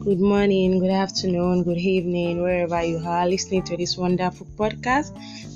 good 0.05 0.21
morning, 0.21 0.79
good 0.81 0.91
afternoon, 0.91 1.63
good 1.65 1.79
evening, 1.79 2.43
wherever 2.43 2.83
you 2.83 2.99
are 2.99 3.27
listening 3.27 3.63
to 3.63 3.75
this 3.75 3.97
wonderful 3.97 4.47
podcast 4.55 5.13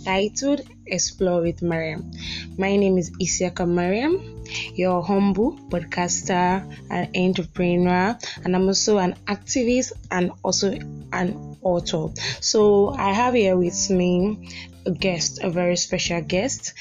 titled 0.08 0.62
Explore 0.86 1.42
with 1.42 1.60
Mariam. 1.60 2.10
My 2.56 2.76
name 2.76 2.96
is 2.96 3.10
Isiaka 3.20 3.68
Mariam, 3.68 4.42
your 4.74 5.02
humble 5.02 5.52
podcaster 5.68 6.64
and 6.88 7.14
entrepreneur, 7.14 8.16
and 8.42 8.56
I'm 8.56 8.66
also 8.68 8.96
an 8.96 9.16
activist 9.26 9.92
and 10.10 10.32
also 10.42 10.72
an 11.12 11.47
author. 11.62 12.08
So 12.40 12.90
I 12.90 13.12
have 13.12 13.34
here 13.34 13.56
with 13.56 13.90
me 13.90 14.48
a 14.86 14.90
guest, 14.90 15.40
a 15.42 15.50
very 15.50 15.76
special 15.76 16.20
guest, 16.22 16.72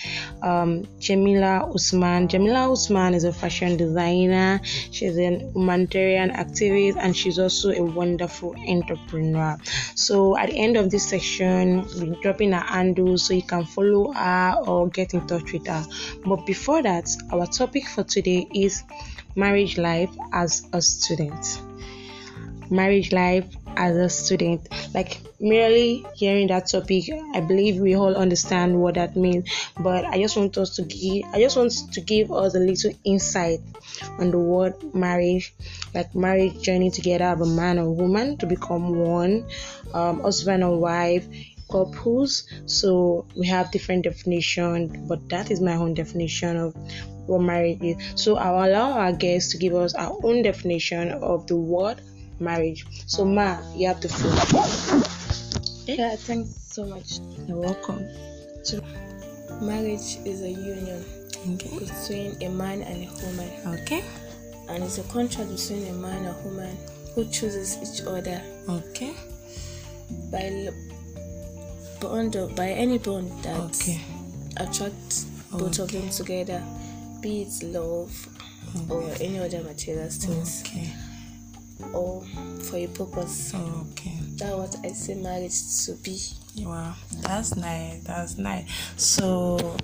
um, 0.42 0.88
Jamila 1.00 1.70
Usman. 1.74 2.28
Jamila 2.28 2.72
Usman 2.72 3.14
is 3.14 3.26
a 3.26 3.34
fashion 3.34 3.76
designer, 3.76 4.62
she's 4.64 5.18
an 5.18 5.52
humanitarian 5.54 6.30
activist, 6.32 6.96
and 6.98 7.16
she's 7.16 7.38
also 7.38 7.72
a 7.72 7.84
wonderful 7.84 8.56
entrepreneur. 8.68 9.58
So 9.96 10.38
at 10.38 10.50
the 10.50 10.58
end 10.58 10.78
of 10.78 10.90
this 10.90 11.10
section, 11.10 11.86
we're 12.00 12.22
dropping 12.22 12.54
her 12.54 12.60
handle 12.60 13.18
so 13.18 13.34
you 13.34 13.44
can 13.44 13.66
follow 13.66 14.14
her 14.14 14.56
or 14.66 14.88
get 14.88 15.14
in 15.14 15.28
touch 15.28 15.52
with 15.52 15.68
her. 15.68 15.86
But 16.26 16.46
before 16.46 16.82
that, 16.84 17.10
our 17.32 17.46
topic 17.46 17.88
for 17.88 18.04
today 18.04 18.48
is 18.54 18.84
marriage 19.36 19.78
life 19.78 20.16
as 20.32 20.66
a 20.72 20.82
student. 20.82 21.62
Marriage 22.70 23.12
life 23.12 23.46
as 23.78 23.96
a 23.96 24.10
student. 24.10 24.68
Like 24.94 25.22
merely 25.40 26.06
hearing 26.16 26.48
that 26.48 26.68
topic, 26.68 27.06
I 27.34 27.40
believe 27.42 27.80
we 27.80 27.96
all 27.96 28.16
understand 28.16 28.82
what 28.82 28.96
that 28.96 29.16
means. 29.16 29.50
But 29.80 30.04
I 30.06 30.18
just 30.18 30.36
want 30.36 30.58
us 30.58 30.76
to 30.78 30.82
give 30.82 31.24
I 31.34 31.40
just 31.40 31.56
want 31.56 31.74
to 31.94 32.02
give 32.02 32.32
us 32.32 32.56
a 32.56 32.60
little 32.60 32.92
insight 33.04 33.60
on 34.20 34.32
the 34.32 34.40
word 34.40 34.74
marriage, 34.94 35.54
like 35.94 36.14
marriage 36.16 36.62
journey 36.62 36.90
together 36.92 37.26
of 37.26 37.42
a 37.42 37.46
man 37.46 37.80
or 37.80 37.90
woman 37.90 38.38
to 38.38 38.46
become 38.46 38.98
one, 38.98 39.46
um, 39.94 40.22
husband 40.22 40.64
and 40.64 40.82
wife, 40.82 41.28
couples. 41.70 42.48
So 42.66 43.28
we 43.36 43.48
have 43.48 43.72
different 43.72 44.04
definition, 44.04 45.08
but 45.08 45.30
that 45.30 45.52
is 45.52 45.62
my 45.62 45.74
own 45.76 45.94
definition 45.94 46.58
of 46.58 46.76
what 47.28 47.42
marriage 47.42 47.82
is. 47.82 47.98
So 48.16 48.38
I'll 48.38 48.68
allow 48.70 48.94
our 48.94 49.14
guests 49.14 49.52
to 49.52 49.58
give 49.58 49.76
us 49.76 49.94
our 49.94 50.18
own 50.24 50.42
definition 50.42 51.12
of 51.12 51.46
the 51.48 51.58
word 51.58 52.02
marriage. 52.40 52.86
So, 53.08 53.26
Ma, 53.26 53.58
you 53.76 53.88
have 53.88 54.02
the 54.02 54.10
floor. 54.10 54.34
Eh? 55.88 55.96
Yeah, 55.98 56.16
thanks 56.16 56.50
so 56.72 56.86
much. 56.86 57.20
You're 57.48 57.58
welcome. 57.58 58.08
So, 58.64 58.82
marriage 59.62 60.18
is 60.26 60.42
a 60.42 60.50
union 60.50 61.06
okay. 61.54 61.80
between 61.80 62.42
a 62.44 62.50
man 62.50 62.82
and 62.82 63.08
a 63.08 63.26
woman. 63.26 63.82
Okay. 63.82 64.04
And 64.70 64.84
it's 64.84 64.98
a 64.98 65.04
contract 65.04 65.50
between 65.50 65.88
a 65.88 65.94
man 65.94 66.26
and 66.26 66.36
a 66.36 66.40
woman 66.44 66.78
who 67.16 67.26
chooses 67.26 67.78
each 67.82 68.06
other. 68.06 68.42
Okay. 68.70 69.14
By 70.32 70.70
bond, 72.02 72.36
by 72.56 72.70
any 72.70 72.98
bond 72.98 73.32
that 73.44 73.60
okay. 73.60 74.02
attracts 74.58 75.24
both 75.52 75.80
of 75.80 75.92
them 75.92 76.10
together, 76.10 76.62
be 77.22 77.44
it 77.44 77.64
love 77.64 78.28
okay. 78.76 78.94
or 78.94 79.04
any 79.22 79.40
other 79.40 79.64
material 79.64 80.10
things. 80.10 80.64
Okay 80.66 80.94
or 81.94 82.24
for 82.62 82.78
a 82.78 82.88
purpose. 82.88 83.54
Oh, 83.56 83.88
okay. 83.92 84.18
That's 84.36 84.54
what 84.54 84.76
I 84.86 84.90
say 84.90 85.16
marriage 85.16 85.86
to 85.86 85.94
be. 86.04 86.20
Wow, 86.60 86.96
that's 87.22 87.56
nice. 87.56 88.04
That's 88.04 88.38
nice. 88.38 88.66
So, 88.96 89.78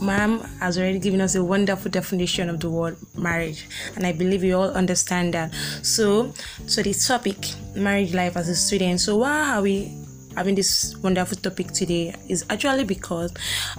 ma'am 0.00 0.40
has 0.60 0.78
already 0.78 0.98
given 0.98 1.20
us 1.20 1.34
a 1.34 1.42
wonderful 1.42 1.90
definition 1.90 2.48
of 2.48 2.60
the 2.60 2.70
word 2.70 2.96
marriage, 3.16 3.66
and 3.96 4.06
I 4.06 4.12
believe 4.12 4.44
you 4.44 4.56
all 4.56 4.70
understand 4.70 5.34
that. 5.34 5.52
So, 5.82 6.32
so 6.66 6.82
the 6.82 6.94
topic 6.94 7.36
marriage 7.74 8.14
life 8.14 8.36
as 8.36 8.48
a 8.48 8.54
student. 8.54 9.00
So, 9.00 9.18
why 9.18 9.56
are 9.56 9.62
we 9.62 9.92
having 10.36 10.54
this 10.54 10.96
wonderful 10.98 11.36
topic 11.38 11.72
today 11.72 12.14
is 12.28 12.44
actually 12.50 12.84
because, 12.84 13.32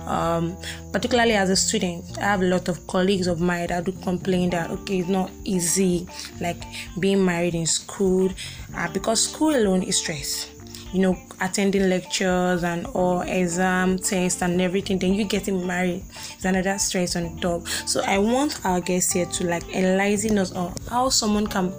um, 0.06 0.56
particularly 0.92 1.34
as 1.34 1.50
a 1.50 1.56
student, 1.56 2.04
I 2.18 2.22
have 2.22 2.42
a 2.42 2.46
lot 2.46 2.68
of 2.68 2.86
colleagues 2.88 3.28
of 3.28 3.40
mine 3.40 3.68
that 3.68 3.86
do 3.86 3.92
complain 4.04 4.50
that 4.52 4.70
okay, 4.72 5.00
it's 5.00 5.10
not 5.10 5.32
easy, 5.44 6.08
like 6.40 6.62
being 7.00 7.24
married 7.24 7.56
in 7.56 7.66
school, 7.66 8.30
uh, 8.76 8.92
because 8.92 9.30
school 9.30 9.56
alone 9.56 9.84
is 9.84 9.98
stress. 9.98 10.50
You 10.94 11.02
know, 11.02 11.18
attending 11.42 11.90
lectures 11.90 12.64
and 12.64 12.86
all 12.88 13.22
exam 13.22 13.98
tests 13.98 14.44
and 14.44 14.62
everything. 14.62 15.00
Then 15.00 15.16
you 15.16 15.24
getting 15.24 15.66
married 15.66 16.04
is 16.38 16.46
another 16.46 16.78
stress 16.78 17.16
on 17.16 17.40
top. 17.40 17.68
So 17.88 18.02
I 18.06 18.20
want 18.20 18.64
our 18.64 18.80
guests 18.80 19.14
here 19.14 19.26
to 19.26 19.48
like 19.48 19.68
enlighten 19.74 20.38
us 20.38 20.52
on 20.52 20.72
how 20.90 21.10
someone 21.10 21.48
can 21.48 21.74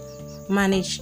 manage 0.49 1.01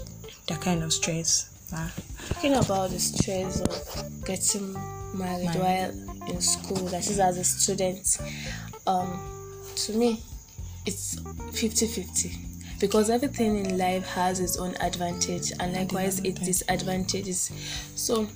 that 0.48 0.60
kind 0.60 0.82
of 0.82 0.92
stress. 0.92 1.48
Uh, 1.74 1.88
talking 2.28 2.54
about 2.54 2.90
the 2.90 2.98
stress 2.98 3.60
of 3.60 4.24
getting 4.24 4.72
married 5.14 5.54
while 5.54 5.90
in 6.28 6.40
school, 6.40 6.86
that 6.88 7.08
is 7.08 7.18
as 7.20 7.36
a 7.38 7.44
student, 7.44 8.18
um, 8.86 9.20
to 9.76 9.92
me, 9.92 10.20
it's 10.86 11.20
50 11.52 11.86
50 11.86 12.32
because 12.80 13.08
everything 13.10 13.64
in 13.64 13.78
life 13.78 14.04
has 14.08 14.40
its 14.40 14.56
own 14.56 14.74
advantage 14.80 15.52
and 15.60 15.72
likewise 15.72 16.18
its 16.24 16.40
disadvantages 16.40 17.52
so 17.94 18.26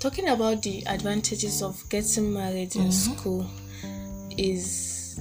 talking 0.00 0.28
about 0.30 0.60
the 0.64 0.82
advantages 0.88 1.62
of 1.62 1.80
getting 1.88 2.32
married 2.34 2.74
in 2.74 2.88
Mm-hmm. 2.88 2.90
school 2.90 3.46
is 4.36 5.20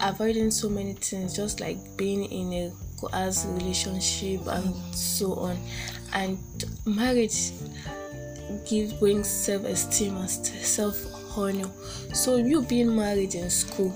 avoiding 0.00 0.52
so 0.52 0.68
many 0.68 0.92
things 0.92 1.34
just 1.34 1.58
like 1.58 1.76
being 1.96 2.24
in 2.26 2.52
a 2.52 2.72
coercive 2.96 3.54
relationship 3.56 4.46
and 4.46 4.74
so 4.94 5.34
on. 5.34 5.58
And 6.12 6.38
marriage 6.84 7.52
gives 8.68 8.92
brings 8.94 9.28
self-esteem 9.28 10.16
and 10.16 10.30
self-honor. 10.30 11.70
So 12.12 12.36
you 12.36 12.62
being 12.62 12.94
married 12.94 13.34
in 13.34 13.50
school 13.50 13.94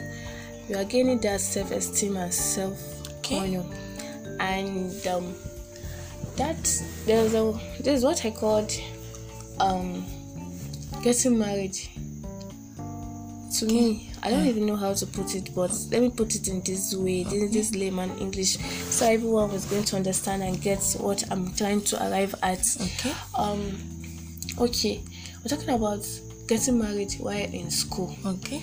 you 0.69 0.77
are 0.77 0.85
gaining 0.85 1.19
that 1.19 1.41
self-esteem 1.41 2.17
and 2.17 2.33
self-honor. 2.33 3.65
And 4.39 5.07
um 5.07 5.35
that 6.37 6.83
there's 7.07 7.35
a 7.35 7.53
this 7.81 7.99
is 7.99 8.05
what 8.05 8.25
i 8.25 8.31
called 8.31 8.73
um 9.59 10.07
getting 11.03 11.39
married 11.39 11.77
to 13.51 13.67
me 13.67 14.11
i 14.23 14.31
don't 14.31 14.47
even 14.47 14.65
know 14.67 14.77
how 14.77 14.93
to 14.95 15.07
put 15.07 15.35
it 15.35 15.55
but 15.55 15.71
let 15.91 16.01
me 16.01 16.09
put 16.11 16.35
it 16.35 16.47
in 16.49 16.61
this 16.63 16.95
way 16.95 17.25
this, 17.25 17.53
this 17.53 17.75
layman 17.75 18.11
english 18.19 18.57
so 18.91 19.07
everyone 19.07 19.51
was 19.51 19.65
going 19.67 19.85
to 19.85 19.97
understand 19.97 20.43
and 20.43 20.61
get 20.61 20.81
what 21.01 21.23
i'm 21.31 21.53
trying 21.55 21.81
to 21.83 21.97
arrive 22.09 22.35
at 22.43 22.61
Okay. 22.81 23.13
um 23.37 23.77
okay 24.59 25.03
we're 25.43 25.57
talking 25.57 25.71
about 25.75 26.07
getting 26.47 26.79
married 26.79 27.13
while 27.15 27.37
in 27.53 27.71
school 27.71 28.15
Okay. 28.27 28.63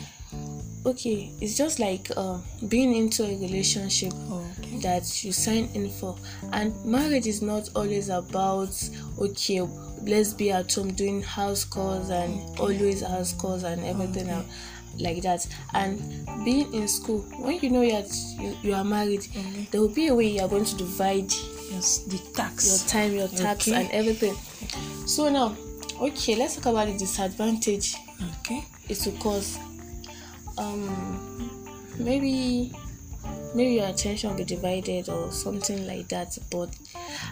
okay 0.86 1.32
it's 1.42 1.58
just 1.58 1.80
like 1.80 2.10
uh, 2.16 2.38
being 2.68 2.96
into 2.96 3.24
a 3.24 3.38
relationship 3.40 4.14
Okay. 4.32 4.78
that 4.80 5.24
you 5.24 5.32
sign 5.32 5.70
in 5.74 5.90
for 5.90 6.16
and 6.54 6.74
marriage 6.86 7.28
is 7.28 7.42
not 7.42 7.70
always 7.76 8.10
about 8.10 8.70
okay 9.20 9.62
let's 10.04 10.34
be 10.34 10.52
at 10.52 10.72
home 10.74 10.94
doing 10.94 11.22
house 11.22 11.66
calls 11.66 12.10
and 12.10 12.40
always 12.60 13.02
house 13.02 13.34
calls 13.34 13.64
and 13.64 13.84
everything 13.86 14.30
Okay. 14.30 14.34
uh, 14.34 14.44
like 15.00 15.22
that 15.22 15.46
and 15.74 16.00
being 16.44 16.72
in 16.74 16.88
school 16.88 17.20
when 17.40 17.60
you 17.60 17.70
know 17.70 17.82
you're, 17.82 18.04
you, 18.40 18.56
you 18.64 18.74
are 18.74 18.84
married 18.84 19.28
Okay. 19.36 19.68
there 19.72 19.82
will 19.82 19.90
be 19.94 20.08
a 20.08 20.16
way 20.16 20.28
you 20.28 20.42
are 20.42 20.48
going 20.50 20.66
to 20.66 20.76
divide 20.78 21.32
Yes, 21.70 22.00
the 22.08 22.16
your 22.16 22.88
time 22.88 23.14
your 23.14 23.28
tax 23.28 23.68
Okay. 23.68 23.76
and 23.82 23.92
everything 23.92 24.36
so 25.06 25.30
now 25.30 25.56
okay 26.02 26.36
let's 26.36 26.56
talk 26.56 26.68
about 26.68 26.88
the 26.88 26.98
disadvantage 26.98 27.96
Okay. 28.40 28.64
it 28.88 28.98
will 29.06 29.18
cause 29.20 29.58
um 30.58 31.52
maybe 32.00 32.72
maybe 33.54 33.74
your 33.76 33.88
attention 33.88 34.30
will 34.30 34.38
be 34.38 34.44
divided 34.46 35.10
or 35.10 35.32
something 35.32 35.86
like 35.88 36.08
that 36.08 36.38
but 36.52 36.70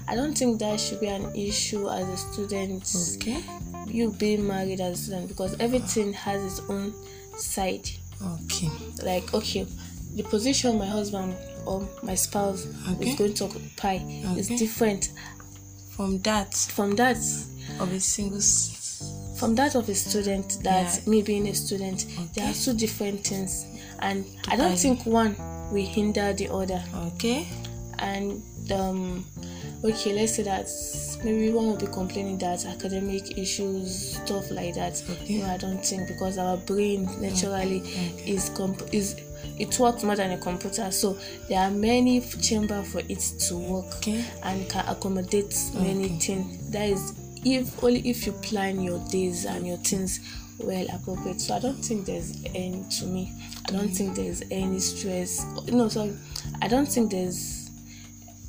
i 0.07 0.15
don't 0.15 0.37
think 0.37 0.59
that 0.59 0.79
should 0.79 0.99
be 0.99 1.07
an 1.07 1.33
issue 1.35 1.89
as 1.89 2.07
a 2.07 2.17
student 2.17 2.93
Okay. 3.15 3.41
you 3.87 4.11
being 4.11 4.45
married 4.45 4.81
as 4.81 4.99
a 4.99 5.03
student 5.03 5.27
because 5.27 5.55
everything 5.59 6.13
has 6.13 6.43
its 6.43 6.69
own 6.69 6.93
side 7.37 7.89
Okay. 8.21 8.69
like 9.03 9.33
okay 9.33 9.65
the 10.15 10.23
position 10.23 10.77
my 10.77 10.85
husband 10.85 11.35
or 11.65 11.87
my 12.03 12.15
spouse 12.15 12.65
Okay. 12.91 13.09
is 13.09 13.15
going 13.15 13.33
to 13.33 13.45
occupy 13.45 13.95
is 14.37 14.47
different 14.47 15.11
From 15.95 16.19
that 16.21 16.53
from 16.53 16.95
that 16.95 17.17
of 17.79 17.91
a 17.91 17.99
single. 17.99 18.41
from 19.37 19.55
that 19.55 19.75
of 19.75 19.89
a 19.89 19.95
student 19.95 20.59
that 20.63 21.01
Yeah. 21.03 21.09
me 21.09 21.21
being 21.21 21.47
a 21.47 21.53
student 21.55 22.05
there 22.33 22.45
are 22.49 22.53
two 22.53 22.73
different 22.73 23.25
things 23.27 23.65
and 23.99 24.25
i 24.47 24.55
don't 24.55 24.77
think 24.77 25.05
one 25.05 25.35
will 25.71 25.85
hinder 25.85 26.31
the 26.33 26.47
other 26.49 26.81
Okay. 27.13 27.47
and 27.99 28.41
um 28.71 29.25
okay 29.83 30.13
let's 30.13 30.35
say 30.35 30.43
that 30.43 30.67
maybe 31.23 31.51
one 31.51 31.67
will 31.67 31.77
be 31.77 31.87
complaining 31.87 32.37
that 32.39 32.65
academic 32.65 33.37
issues 33.37 34.17
stuff 34.17 34.49
like 34.51 34.73
that. 34.75 35.01
Okay. 35.09 35.37
no 35.39 35.45
i 35.47 35.57
don't 35.57 35.83
think 35.85 36.07
because 36.07 36.37
our 36.37 36.57
brain 36.57 37.05
naturally 37.21 37.81
Okay. 37.81 38.23
is 38.25 38.49
comp- 38.49 38.93
is 38.93 39.15
it 39.57 39.77
works 39.79 40.03
more 40.03 40.15
than 40.15 40.31
a 40.31 40.37
computer. 40.37 40.91
So 40.91 41.17
there 41.47 41.59
are 41.59 41.71
many 41.71 42.19
chamber 42.19 42.83
for 42.83 42.99
it 43.07 43.19
to 43.47 43.55
work 43.55 43.85
Okay. 43.97 44.25
and 44.43 44.67
can 44.69 44.85
accommodate 44.87 45.55
many 45.75 46.09
things. 46.19 46.71
That 46.71 46.89
is 46.89 47.13
if 47.45 47.81
only 47.83 47.99
if 48.09 48.25
you 48.25 48.31
plan 48.33 48.81
your 48.81 48.99
days 49.09 49.45
and 49.45 49.65
your 49.65 49.77
things 49.77 50.19
well 50.59 50.85
appropriate. 50.93 51.39
So 51.39 51.55
i 51.55 51.59
don't 51.59 51.83
think 51.85 52.05
there's 52.05 52.43
any 52.55 52.83
to 52.99 53.05
me 53.05 53.31
i 53.67 53.71
don't 53.71 53.89
think 53.89 54.15
there's 54.15 54.41
any 54.51 54.79
stress. 54.79 55.45
No 55.71 55.87
sorry 55.89 56.17
i 56.61 56.67
don't 56.67 56.87
think 56.87 57.11
there's 57.11 57.69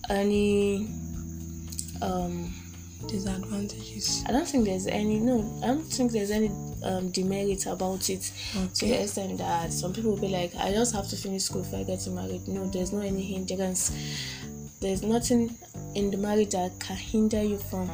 any 0.08 0.88
um 2.02 2.52
Disadvantages. 3.08 4.24
i 4.26 4.32
don't 4.32 4.48
think 4.48 4.64
there's 4.64 4.86
any 4.86 5.18
no 5.20 5.60
i 5.62 5.66
don't 5.68 5.82
think 5.84 6.12
there's 6.12 6.30
any 6.30 6.50
um 6.82 7.10
demerit 7.10 7.66
about 7.66 8.08
it 8.10 8.32
to 8.74 8.86
the 8.86 9.02
extent 9.02 9.38
that 9.38 9.72
some 9.72 9.92
people 9.92 10.12
will 10.12 10.20
be 10.20 10.28
like 10.28 10.54
i 10.56 10.72
just 10.72 10.94
have 10.94 11.06
to 11.08 11.14
finish 11.16 11.42
school 11.44 11.62
before 11.62 11.80
i 11.80 11.82
get 11.84 12.04
married 12.08 12.46
no 12.48 12.64
there's 12.70 12.92
no 12.92 13.00
any 13.00 13.22
hindrance 13.22 13.92
there's 14.80 15.02
nothing 15.02 15.54
in 15.94 16.10
the 16.10 16.16
marriage 16.16 16.50
that 16.50 16.72
can 16.80 16.96
hinder 16.96 17.42
you 17.42 17.58
from 17.58 17.86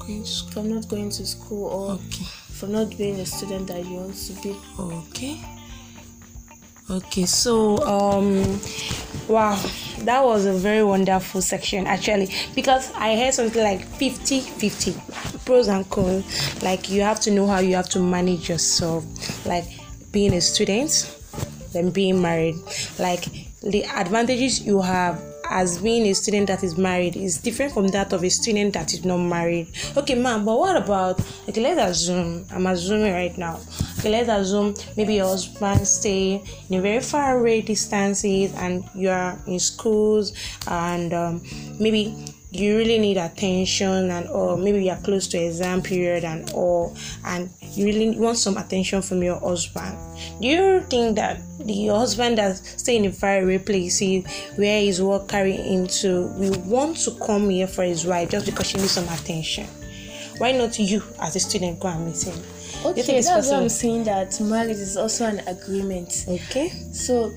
Going 0.00 0.22
to 0.22 0.28
school. 0.28 0.50
from 0.52 0.74
not 0.74 0.88
going 0.88 1.10
to 1.10 1.26
school 1.26 1.66
or 1.68 1.92
Okay. 1.94 2.24
from 2.52 2.72
not 2.72 2.96
being 2.96 3.18
a 3.20 3.26
student 3.26 3.66
that 3.68 3.84
you 3.84 3.96
want 3.96 4.14
to 4.14 4.32
be 4.42 4.56
Okay. 4.78 5.40
Okay, 6.90 7.26
so 7.26 7.76
um 7.86 8.60
wow, 9.28 9.60
that 10.00 10.24
was 10.24 10.46
a 10.46 10.52
very 10.52 10.82
wonderful 10.82 11.42
section 11.42 11.86
actually 11.86 12.28
because 12.54 12.92
I 12.94 13.16
heard 13.16 13.34
something 13.34 13.62
like 13.62 13.84
50 13.84 14.40
50 14.40 14.94
pros 15.44 15.68
and 15.68 15.88
cons. 15.90 16.62
Like 16.62 16.90
you 16.90 17.02
have 17.02 17.20
to 17.20 17.30
know 17.30 17.46
how 17.46 17.58
you 17.58 17.74
have 17.74 17.88
to 17.90 18.00
manage 18.00 18.48
yourself, 18.48 19.04
like 19.46 19.64
being 20.12 20.34
a 20.34 20.40
student, 20.40 21.14
then 21.72 21.90
being 21.90 22.20
married. 22.22 22.56
Like 22.98 23.24
the 23.62 23.84
advantages 23.84 24.60
you 24.60 24.80
have 24.80 25.22
as 25.50 25.78
being 25.78 26.06
a 26.06 26.14
student 26.14 26.46
that 26.48 26.62
is 26.62 26.76
married 26.76 27.16
is 27.16 27.38
different 27.38 27.72
from 27.72 27.88
that 27.88 28.12
of 28.12 28.24
a 28.24 28.28
student 28.28 28.74
that 28.74 28.92
is 28.92 29.04
not 29.04 29.18
married. 29.18 29.68
Okay, 29.96 30.14
ma'am, 30.14 30.44
but 30.44 30.58
what 30.58 30.76
about 30.76 31.20
okay? 31.48 31.60
Let's 31.60 31.80
assume 31.80 32.46
I'm 32.50 32.66
assuming 32.66 33.12
right 33.12 33.36
now. 33.36 33.60
Okay, 33.98 34.10
let's 34.10 34.28
assume 34.28 34.74
maybe 34.96 35.14
your 35.14 35.26
husband 35.26 35.86
stay 35.86 36.42
in 36.70 36.78
a 36.78 36.80
very 36.80 37.00
far 37.00 37.38
away 37.38 37.62
distances 37.62 38.52
and 38.56 38.84
you 38.94 39.10
are 39.10 39.38
in 39.46 39.58
schools 39.58 40.32
and 40.68 41.12
um, 41.12 41.42
maybe 41.78 42.14
you 42.50 42.78
really 42.78 42.98
need 42.98 43.18
attention 43.18 44.10
and 44.10 44.26
or 44.28 44.56
maybe 44.56 44.84
you 44.84 44.90
are 44.90 45.00
close 45.00 45.26
to 45.28 45.38
exam 45.38 45.82
period 45.82 46.24
and 46.24 46.50
all 46.52 46.96
and 47.26 47.50
you 47.60 47.84
really 47.84 48.18
want 48.18 48.38
some 48.38 48.56
attention 48.56 49.02
from 49.02 49.22
your 49.22 49.38
husband. 49.40 49.96
Do 50.40 50.48
you 50.48 50.80
think 50.88 51.16
that 51.16 51.40
the 51.60 51.88
husband 51.88 52.38
that 52.38 52.56
stay 52.56 52.96
in 52.96 53.04
a 53.04 53.12
faraway 53.12 53.58
place 53.58 54.00
where 54.56 54.80
his 54.80 55.02
work 55.02 55.28
carry 55.28 55.52
him 55.52 55.86
to 55.88 56.26
will 56.38 56.58
want 56.60 56.96
to 56.98 57.10
come 57.24 57.50
here 57.50 57.66
for 57.66 57.84
his 57.84 58.06
wife 58.06 58.30
just 58.30 58.46
because 58.46 58.68
she 58.68 58.78
needs 58.78 58.92
some 58.92 59.08
attention? 59.08 59.66
Why 60.38 60.52
not 60.52 60.78
you 60.78 61.02
as 61.20 61.36
a 61.36 61.40
student 61.40 61.80
go 61.80 61.88
and 61.88 62.06
meet 62.06 62.22
him? 62.22 62.34
Do 62.82 62.88
you 62.90 63.02
think 63.02 63.08
okay 63.08 63.22
that's 63.22 63.48
what 63.48 63.60
i'm 63.60 63.68
saying 63.68 64.04
that 64.04 64.40
marriage 64.40 64.76
is 64.76 64.96
also 64.96 65.26
an 65.26 65.40
agreement. 65.48 66.24
Okay. 66.28 66.68
So 66.92 67.32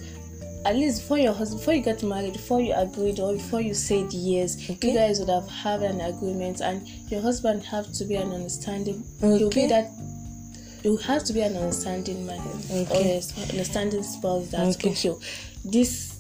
at 0.66 0.76
least 0.76 1.02
before 1.02 1.18
your 1.18 1.34
husband 1.34 1.60
before 1.60 1.74
you 1.74 1.82
get 1.82 2.04
married 2.04 2.34
before 2.34 2.62
you 2.62 2.74
agreed 2.76 3.20
or 3.20 3.34
before 3.34 3.62
you 3.62 3.74
said 3.74 4.12
yes 4.14 4.58
Okay. 4.70 4.90
you 4.90 4.94
guys 4.94 5.20
would 5.20 5.30
have 5.30 5.48
had 5.50 5.82
an 5.82 6.02
agreement 6.02 6.62
and 6.62 6.88
your 7.10 7.22
husband 7.22 7.64
have 7.64 7.92
to 7.94 8.06
be 8.06 8.16
an 8.16 8.32
understanding 8.32 9.04
he'll 9.20 9.50
be 9.50 9.68
that 9.68 9.90
you 10.84 10.98
have 10.98 11.24
to 11.24 11.34
be 11.34 11.42
an 11.42 11.56
understanding 11.56 12.26
man. 12.26 12.40
Or 12.72 12.78
Okay. 12.88 13.18
an 13.38 13.50
understanding 13.52 14.02
spouse 14.04 14.48
that 14.50 14.76
Okay. 14.76 14.92
okay, 14.92 15.16
this 15.66 16.12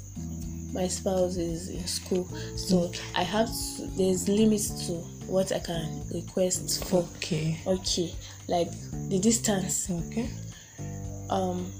my 0.74 0.88
spouse 0.88 1.36
is 1.36 1.68
in 1.70 1.86
school 1.86 2.26
so 2.56 2.92
i 3.14 3.24
have 3.24 3.48
to 3.48 3.88
there's 3.98 4.30
limits 4.30 4.88
to 4.88 4.94
what 5.28 5.52
i 5.52 5.60
can 5.60 6.02
request 6.14 6.84
for. 6.86 7.06
Okay. 7.18 7.60
Okay 7.68 8.14
like 8.48 8.70
the 9.10 9.20
distance. 9.20 9.90
Okay. 9.90 10.30
Um 11.30 11.72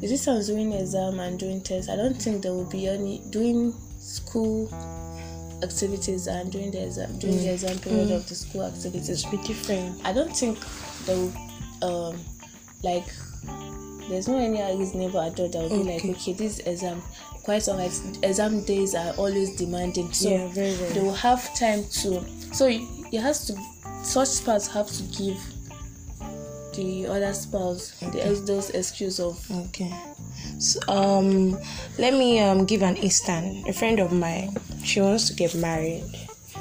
the 0.00 0.08
distance 0.08 0.46
doing 0.46 0.72
exam 0.72 1.20
and 1.20 1.38
doing 1.38 1.60
test? 1.60 1.88
I 1.90 1.96
don't 1.96 2.14
think 2.20 2.42
there 2.42 2.52
will 2.52 2.68
be 2.70 2.86
any 2.88 3.22
doing 3.30 3.72
school 3.98 4.68
activities 5.62 6.26
and 6.26 6.52
during 6.52 6.70
the 6.70 6.84
exam 6.84 7.18
during 7.18 7.38
the 7.38 7.52
exam 7.52 7.78
period 7.78 8.10
of 8.10 8.28
the 8.28 8.34
school 8.34 8.64
activities. 8.64 9.24
Be 9.26 9.36
different. 9.38 10.00
I 10.04 10.12
don't 10.12 10.34
think 10.36 10.58
there 11.06 11.16
will 11.16 11.32
um 11.82 12.20
like 12.82 13.04
there's 14.08 14.28
no 14.28 14.38
any 14.38 14.60
reasonable 14.78 15.20
adult 15.20 15.52
that 15.52 15.58
will 15.62 15.82
be 15.82 15.90
like 15.92 16.00
Okay. 16.04 16.10
okay 16.12 16.32
this 16.34 16.58
exam 16.60 17.02
quite 17.42 17.66
alright 17.68 17.92
exam 18.22 18.62
days 18.64 18.94
are 18.94 19.12
always 19.14 19.56
demanding. 19.56 20.12
So 20.12 20.28
Yeah, 20.28 20.48
very, 20.48 20.72
very. 20.74 20.92
they 20.92 21.00
will 21.00 21.14
have 21.14 21.42
time 21.58 21.84
to 22.02 22.22
so 22.52 22.66
it 22.68 23.20
has 23.20 23.46
to 23.46 23.56
such 24.04 24.28
spouse 24.28 24.66
have 24.68 24.88
to 24.88 25.02
give 25.18 25.38
the 26.76 27.06
other 27.06 27.32
spouse 27.32 27.90
the 28.00 28.20
Okay. 28.20 28.34
those 28.44 28.70
excuse 28.70 29.18
of 29.18 29.38
Okay. 29.50 29.92
So, 30.58 30.80
um, 30.88 31.58
let 31.98 32.14
me 32.14 32.38
um 32.40 32.64
give 32.64 32.82
an 32.82 32.96
instant. 32.96 33.68
A 33.68 33.72
friend 33.72 33.98
of 34.00 34.12
mine, 34.12 34.56
she 34.84 35.00
wants 35.00 35.28
to 35.28 35.34
get 35.34 35.54
married. 35.54 36.04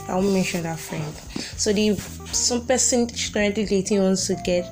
I 0.07 0.15
won't 0.15 0.33
mention 0.33 0.63
that 0.63 0.79
friend. 0.79 1.13
So 1.57 1.73
the 1.73 1.95
some 2.31 2.65
person 2.65 3.07
she's 3.07 3.29
currently 3.29 3.65
dating 3.65 4.01
wants 4.01 4.27
to 4.27 4.35
get 4.43 4.65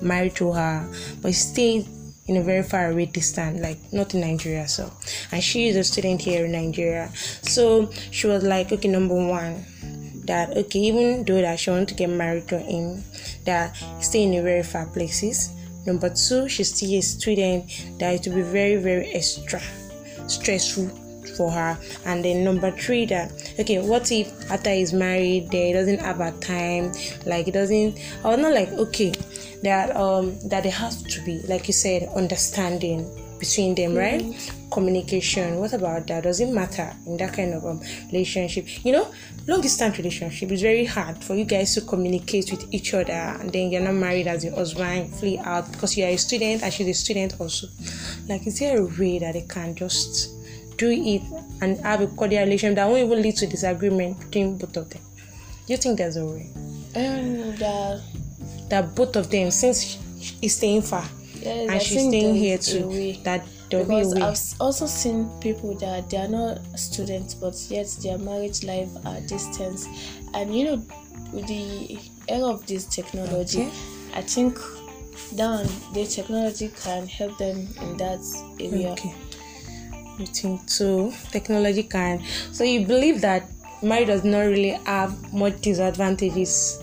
married 0.00 0.34
to 0.36 0.52
her, 0.52 0.88
but 1.20 1.34
stay 1.34 1.86
in 2.26 2.36
a 2.36 2.42
very 2.42 2.62
far 2.62 2.90
away 2.90 3.06
distance, 3.06 3.60
like 3.60 3.78
not 3.92 4.14
in 4.14 4.20
Nigeria. 4.20 4.68
So, 4.68 4.92
and 5.32 5.42
she 5.42 5.68
is 5.68 5.76
a 5.76 5.84
student 5.84 6.20
here 6.22 6.44
in 6.46 6.52
Nigeria. 6.52 7.10
So 7.42 7.90
she 8.10 8.26
was 8.28 8.44
like, 8.44 8.70
okay, 8.72 8.88
number 8.88 9.14
one, 9.14 9.64
that 10.26 10.56
okay, 10.56 10.78
even 10.78 11.24
though 11.24 11.40
that 11.40 11.58
she 11.58 11.70
wants 11.70 11.92
to 11.92 11.98
get 11.98 12.08
married 12.08 12.46
to 12.48 12.58
him, 12.58 13.02
that 13.44 13.76
stay 14.00 14.24
in 14.24 14.42
very 14.42 14.62
far 14.62 14.86
places. 14.86 15.50
Number 15.86 16.10
two, 16.10 16.48
she's 16.48 16.74
still 16.74 16.94
a 16.94 17.00
student 17.00 17.70
that 17.98 18.14
it 18.14 18.28
will 18.28 18.36
be 18.36 18.42
very, 18.42 18.76
very 18.76 19.08
extra 19.12 19.60
stressful 20.26 20.88
for 21.36 21.50
her. 21.50 21.78
And 22.04 22.24
then 22.24 22.44
number 22.44 22.70
three, 22.70 23.06
that 23.06 23.32
okay, 23.58 23.80
what 23.80 24.10
if 24.12 24.28
after 24.50 24.70
he's 24.70 24.92
married, 24.92 25.50
there 25.50 25.66
he 25.66 25.72
doesn't 25.72 26.00
have 26.00 26.20
a 26.20 26.32
time, 26.32 26.92
like 27.26 27.46
he 27.46 27.50
doesn't, 27.50 27.98
I 28.24 28.34
or 28.34 28.36
not 28.36 28.52
like 28.52 28.68
okay, 28.70 29.12
that 29.62 29.94
um 29.96 30.38
that 30.48 30.62
there 30.62 30.72
has 30.72 31.02
to 31.02 31.24
be, 31.24 31.40
like 31.48 31.66
you 31.66 31.74
said, 31.74 32.08
understanding 32.14 33.08
between 33.40 33.74
them, 33.74 33.94
right? 33.94 34.20
Mm-hmm. 34.20 34.70
Communication. 34.70 35.56
What 35.56 35.72
about 35.72 36.06
that? 36.06 36.22
Does 36.22 36.40
it 36.40 36.50
matter 36.50 36.94
in 37.06 37.16
that 37.16 37.32
kind 37.34 37.54
of 37.54 37.64
um, 37.66 37.80
relationship? 38.12 38.84
You 38.84 38.92
know, 38.92 39.12
long 39.48 39.60
distance 39.60 39.98
relationship 39.98 40.52
is 40.52 40.62
very 40.62 40.84
hard 40.84 41.24
for 41.24 41.34
you 41.34 41.44
guys 41.44 41.74
to 41.74 41.80
communicate 41.80 42.52
with 42.52 42.72
each 42.72 42.94
other, 42.94 43.12
and 43.12 43.52
then 43.52 43.70
you're 43.70 43.80
not 43.80 43.94
married 43.94 44.28
as 44.28 44.44
your 44.44 44.54
husband, 44.54 45.12
flee 45.16 45.38
out 45.38 45.72
because 45.72 45.96
you 45.96 46.04
are 46.04 46.10
a 46.10 46.16
student 46.16 46.62
and 46.62 46.72
she's 46.72 46.86
a 46.86 46.94
student 46.94 47.40
also. 47.40 47.66
Like, 48.28 48.46
is 48.46 48.60
there 48.60 48.78
a 48.78 48.84
way 48.84 49.18
that 49.18 49.32
they 49.32 49.42
can 49.42 49.74
just 49.74 50.30
do 50.76 50.90
it 50.90 51.22
and 51.62 51.78
have 51.80 52.02
a 52.02 52.06
cordial 52.06 52.44
relationship 52.44 52.76
that 52.76 52.86
won't 52.86 53.04
even 53.04 53.22
lead 53.22 53.36
to 53.36 53.46
disagreement 53.46 54.20
between 54.20 54.56
both 54.56 54.76
of 54.76 54.90
them? 54.90 55.02
Do 55.66 55.72
you 55.72 55.78
think 55.78 55.98
there's 55.98 56.16
a 56.16 56.24
way? 56.24 56.50
Um, 56.94 57.56
that 57.56 58.02
that 58.68 58.94
both 58.94 59.16
of 59.16 59.30
them, 59.30 59.50
since 59.50 59.98
he's 60.40 60.56
staying 60.56 60.82
far 60.82 61.08
yes, 61.42 61.62
and 61.62 61.70
I 61.70 61.78
she's 61.78 62.06
staying 62.06 62.34
here 62.36 62.58
too, 62.58 63.14
that 63.24 63.46
there'll 63.70 63.86
because 63.86 64.14
be 64.14 64.20
a 64.20 64.24
way. 64.24 64.30
I've 64.30 64.60
also 64.60 64.86
seen 64.86 65.30
people 65.40 65.74
that 65.78 66.10
they 66.10 66.16
are 66.18 66.28
not 66.28 66.58
students 66.78 67.34
but 67.34 67.54
yet 67.68 67.86
their 68.02 68.18
marriage 68.18 68.64
life 68.64 68.88
are 69.04 69.20
distance 69.22 69.86
and 70.34 70.54
you 70.56 70.64
know 70.64 70.76
with 71.32 71.46
the 71.46 71.98
era 72.28 72.46
of 72.46 72.66
this 72.66 72.86
technology 72.86 73.62
Okay. 73.62 73.72
I 74.14 74.22
think 74.22 74.58
down 75.36 75.66
the 75.92 76.04
technology 76.06 76.68
can 76.82 77.06
help 77.06 77.38
them 77.38 77.68
in 77.80 77.96
that 77.98 78.20
area 78.58 78.92
Okay. 78.92 79.14
You 80.18 80.26
think 80.26 80.68
so? 80.68 81.12
Technology 81.30 81.82
can. 81.82 82.22
So 82.52 82.62
you 82.64 82.86
believe 82.86 83.22
that 83.22 83.48
marriage 83.82 84.08
does 84.08 84.24
not 84.24 84.40
really 84.40 84.78
have 84.84 85.32
much 85.32 85.60
disadvantages, 85.62 86.79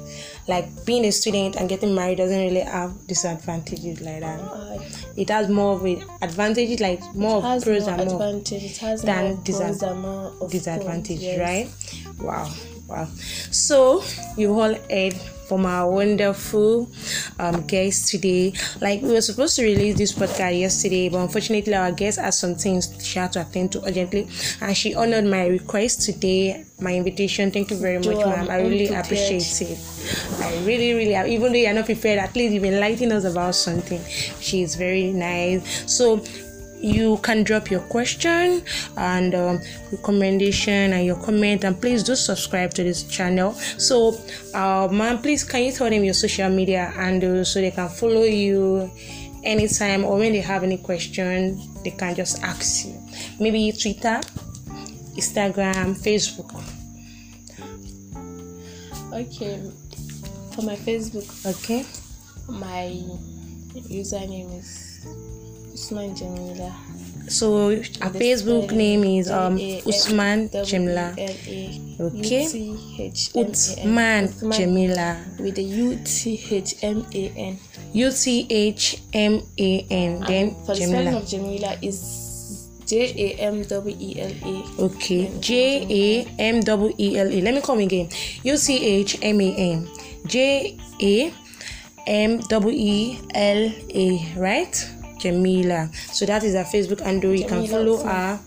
like 0.47 0.85
being 0.85 1.05
a 1.05 1.11
student 1.11 1.55
and 1.55 1.67
getting 1.67 1.93
married 1.93 2.17
doesn't 2.17 2.39
really 2.39 2.61
have 2.61 3.05
disadvantages 3.07 4.01
like 4.01 4.21
that. 4.21 4.39
Uh, 4.39 4.79
It 5.17 5.29
has 5.29 5.49
more 5.49 5.73
of 5.75 5.85
a 5.85 6.01
advantages, 6.21 6.79
like 6.79 7.01
more 7.15 7.39
it 7.39 7.45
of 7.45 7.63
pros 7.63 7.85
more 7.87 7.99
and 7.99 8.11
more 8.11 8.21
advantage 8.21 8.63
it 8.63 8.77
has 8.77 9.01
than 9.01 9.33
more 9.33 9.43
pros 9.43 9.81
and 9.83 10.01
more 10.01 10.33
of 10.41 10.51
disadvantage, 10.51 11.19
cons, 11.19 11.23
yes. 11.23 11.39
right? 11.39 11.67
Wow, 12.21 12.51
wow. 12.87 13.07
So 13.51 14.03
you 14.37 14.53
all 14.59 14.75
heard 14.89 15.15
from 15.47 15.65
our 15.65 15.89
wonderful 15.89 16.89
um 17.39 17.65
guest 17.65 18.09
today. 18.09 18.53
Like 18.81 19.01
we 19.01 19.11
were 19.13 19.21
supposed 19.21 19.55
to 19.57 19.63
release 19.63 19.97
this 19.97 20.11
podcast 20.13 20.59
yesterday, 20.59 21.09
but 21.09 21.19
unfortunately 21.19 21.73
our 21.73 21.91
guest 21.91 22.19
had 22.19 22.33
some 22.33 22.55
things 22.55 22.93
she 23.03 23.19
had 23.19 23.33
to 23.33 23.41
attend 23.41 23.71
to 23.73 23.83
urgently, 23.85 24.27
and 24.61 24.75
she 24.75 24.93
honored 24.95 25.25
my 25.25 25.47
request 25.47 26.01
today, 26.01 26.65
my 26.79 26.93
invitation. 26.95 27.51
Thank 27.51 27.71
you 27.71 27.77
very 27.77 27.97
much, 27.97 28.17
ma'am. 28.17 28.49
I'm 28.49 28.67
really 28.67 28.87
appreciate 28.93 29.61
it. 29.61 29.79
I 30.41 30.63
really, 30.65 30.93
really, 30.93 31.33
even 31.33 31.51
though 31.51 31.57
you're 31.57 31.73
not 31.73 31.85
prepared, 31.85 32.19
at 32.19 32.35
least 32.35 32.53
you've 32.53 32.63
enlightened 32.63 33.11
us 33.13 33.23
about 33.25 33.55
something. 33.55 34.01
She's 34.39 34.75
very 34.75 35.11
nice. 35.11 35.91
So 35.91 36.21
you 36.79 37.17
can 37.17 37.43
drop 37.43 37.71
your 37.71 37.81
question 37.81 38.61
and 38.97 39.35
um, 39.35 39.59
recommendation 39.91 40.93
and 40.93 41.05
your 41.05 41.15
comment 41.17 41.63
and 41.63 41.79
please 41.79 42.03
do 42.03 42.15
subscribe 42.15 42.73
to 42.73 42.83
this 42.83 43.03
channel. 43.03 43.53
So 43.53 44.19
uh 44.53 44.87
man 44.91 45.19
please 45.21 45.43
can 45.43 45.63
you 45.63 45.71
tell 45.71 45.89
them 45.89 46.03
your 46.03 46.13
social 46.13 46.49
media 46.49 46.85
handles 46.85 47.51
so 47.51 47.61
they 47.61 47.71
can 47.71 47.89
follow 47.89 48.23
you 48.23 48.91
anytime 49.43 50.03
or 50.03 50.17
when 50.17 50.33
they 50.33 50.41
have 50.41 50.63
any 50.63 50.77
question 50.77 51.59
they 51.83 51.91
can 51.91 52.15
just 52.15 52.43
ask 52.43 52.85
you. 52.85 53.01
Maybe 53.39 53.71
twitter 53.71 54.21
instagram 55.15 55.95
facebook. 55.97 56.53
Okay. 59.13 59.71
For 60.53 60.61
my 60.63 60.75
facebook 60.75 61.45
okay. 61.45 61.85
my 62.49 62.91
username 63.89 64.57
is 64.59 65.05
Usman 65.77 66.15
Jamila 66.17 66.73
so 67.27 67.71
our 68.01 68.09
facebook 68.15 68.71
name 68.71 69.03
is 69.03 69.29
um 69.29 69.59
usman 69.85 70.47
jemla 70.63 71.11
Okay. 71.99 72.45
usman 73.35 74.29
jamila 74.55 75.19
with 75.39 75.55
the 75.59 75.63
U 75.63 75.99
T 76.05 76.39
H 76.49 76.75
M 76.83 77.03
A 77.13 77.23
N. 77.35 77.59
u-t-h-m-a-n 77.91 79.31
then 80.27 80.55
For 80.63 80.75
the 80.75 80.87
spelling 80.87 81.15
of 81.15 81.27
Jamila 81.27 81.75
is 81.81 82.69
J 82.87 83.11
A 83.11 83.35
M 83.51 83.63
W 83.67 83.95
E 83.99 84.09
L 84.21 84.31
A. 84.47 84.63
Okay, 84.87 85.27
J 85.43 85.83
A 85.91 86.23
M 86.39 86.61
W 86.63 86.93
E 86.95 87.19
L 87.19 87.27
A. 87.27 87.41
Let 87.43 87.53
me 87.53 87.59
come 87.59 87.79
again. 87.83 88.07
U 88.47 88.55
C 88.55 88.79
H 89.03 89.19
M 89.21 89.41
A 89.41 89.51
N. 89.51 89.89
J 90.25 90.77
A 91.01 91.33
M 92.07 92.39
W 92.47 92.71
E 92.71 93.19
L 93.35 93.67
A. 93.91 94.07
Right? 94.39 94.71
Jamila. 95.19 95.89
So 96.13 96.25
that 96.25 96.43
is 96.43 96.53
her 96.55 96.63
Facebook 96.63 97.01
handle. 97.01 97.33
You 97.33 97.45
can 97.45 97.65
follow 97.67 97.97
her. 98.03 98.39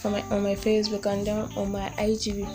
For 0.00 0.10
my 0.10 0.22
on 0.30 0.42
my 0.42 0.54
Facebook 0.54 1.04
and 1.06 1.26
then 1.26 1.48
on 1.56 1.72
my 1.72 1.88
IG, 1.98 2.26
you 2.26 2.46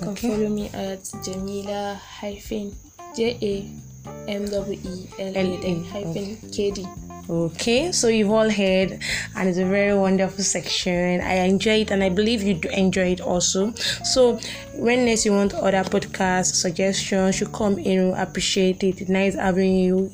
can 0.00 0.08
Okay. 0.10 0.28
follow 0.28 0.48
me 0.48 0.68
at 0.74 1.02
Jamila 1.24 2.00
hyphen 2.20 2.74
J 3.16 3.36
A 3.42 4.30
M 4.30 4.44
W 4.46 4.78
E 4.84 5.08
L 5.18 5.36
A 5.36 5.82
hyphen 5.90 6.36
K 6.52 6.70
D. 6.70 6.86
Okay, 7.28 7.90
so 7.90 8.06
you've 8.06 8.30
all 8.30 8.48
heard, 8.48 9.00
and 9.34 9.48
it's 9.48 9.58
a 9.58 9.64
very 9.64 9.96
wonderful 9.98 10.44
section. 10.44 11.20
I 11.20 11.34
enjoy 11.44 11.80
it, 11.80 11.90
and 11.90 12.04
I 12.04 12.08
believe 12.08 12.42
you 12.42 12.54
do 12.54 12.68
enjoy 12.68 13.12
it 13.12 13.20
also. 13.20 13.72
So, 14.04 14.38
when 14.74 15.04
next 15.04 15.24
you 15.26 15.32
want 15.32 15.52
other 15.54 15.82
podcast 15.82 16.54
suggestions, 16.54 17.40
you 17.40 17.48
come 17.48 17.78
in. 17.78 18.12
We 18.12 18.18
appreciate 18.18 18.84
it. 18.84 19.08
Nice 19.08 19.34
having 19.34 19.74
you 19.76 20.12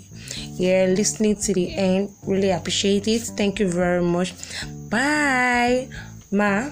here, 0.57 0.87
listening 0.87 1.37
to 1.37 1.53
the 1.53 1.75
end. 1.75 2.13
Really 2.27 2.51
appreciate 2.51 3.07
it. 3.09 3.21
Thank 3.37 3.61
you 3.61 3.69
very 3.69 4.03
much. 4.03 4.33
Bye, 4.89 5.89
Ma. 6.31 6.71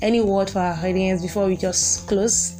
Any 0.00 0.22
word 0.22 0.48
for 0.48 0.60
our 0.60 0.74
audience 0.86 1.20
before 1.20 1.46
we 1.48 1.56
just 1.56 2.06
close? 2.06 2.54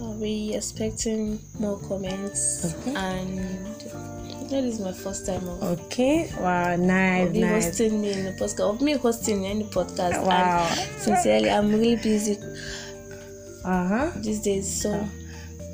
I'll 0.00 0.18
be 0.18 0.54
expecting 0.54 1.38
more 1.58 1.78
comments 1.80 2.64
Okay. 2.64 2.94
and 2.94 4.17
that 4.48 4.64
is 4.64 4.80
my 4.80 4.92
first 4.92 5.26
time 5.26 5.46
Okay. 5.62 6.30
Wow. 6.40 6.76
Nice. 6.76 7.28
of 7.28 7.36
you 7.36 7.40
Nice. 7.46 7.64
hosting 7.66 8.00
me 8.00 8.12
in 8.12 8.24
the 8.24 8.32
podcast 8.32 8.70
of 8.74 8.80
me 8.80 8.92
hosting 8.94 9.46
any 9.46 9.64
podcast 9.64 10.22
Wow. 10.24 10.66
and 10.70 11.00
sincerely 11.00 11.50
i'm 11.50 11.68
really 11.72 11.96
busy 11.96 12.36
Uh 13.64 13.88
huh. 13.88 14.10
these 14.16 14.40
days 14.40 14.66
so 14.82 14.90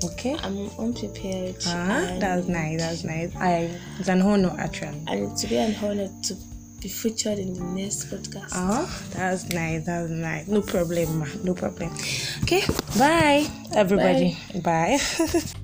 Okay. 0.05 0.37
i'm 0.43 0.69
unprepared 0.79 1.55
and, 1.67 2.21
that's 2.21 2.47
nice. 2.47 2.79
That's 2.81 3.05
nice. 3.05 3.35
I 3.37 3.71
it's 3.99 4.09
an 4.09 4.21
honor 4.23 4.55
actually. 4.59 5.01
and 5.07 5.35
to 5.39 5.47
be 5.47 5.57
an 5.57 5.75
honor 5.83 6.09
to 6.25 6.35
be 6.83 6.89
featured 6.91 7.39
in 7.39 7.55
the 7.55 7.65
next 7.65 8.11
podcast 8.11 8.51
Ah, 8.53 8.85
that's 9.15 9.49
nice. 9.49 9.87
That's 9.87 10.11
nice. 10.11 10.47
No 10.49 10.61
problem, 10.61 11.21
ma. 11.21 11.27
No 11.43 11.55
problem. 11.55 11.91
Okay. 12.43 12.63
Bye, 12.99 13.47
everybody. 13.73 14.37
bye. 14.63 14.99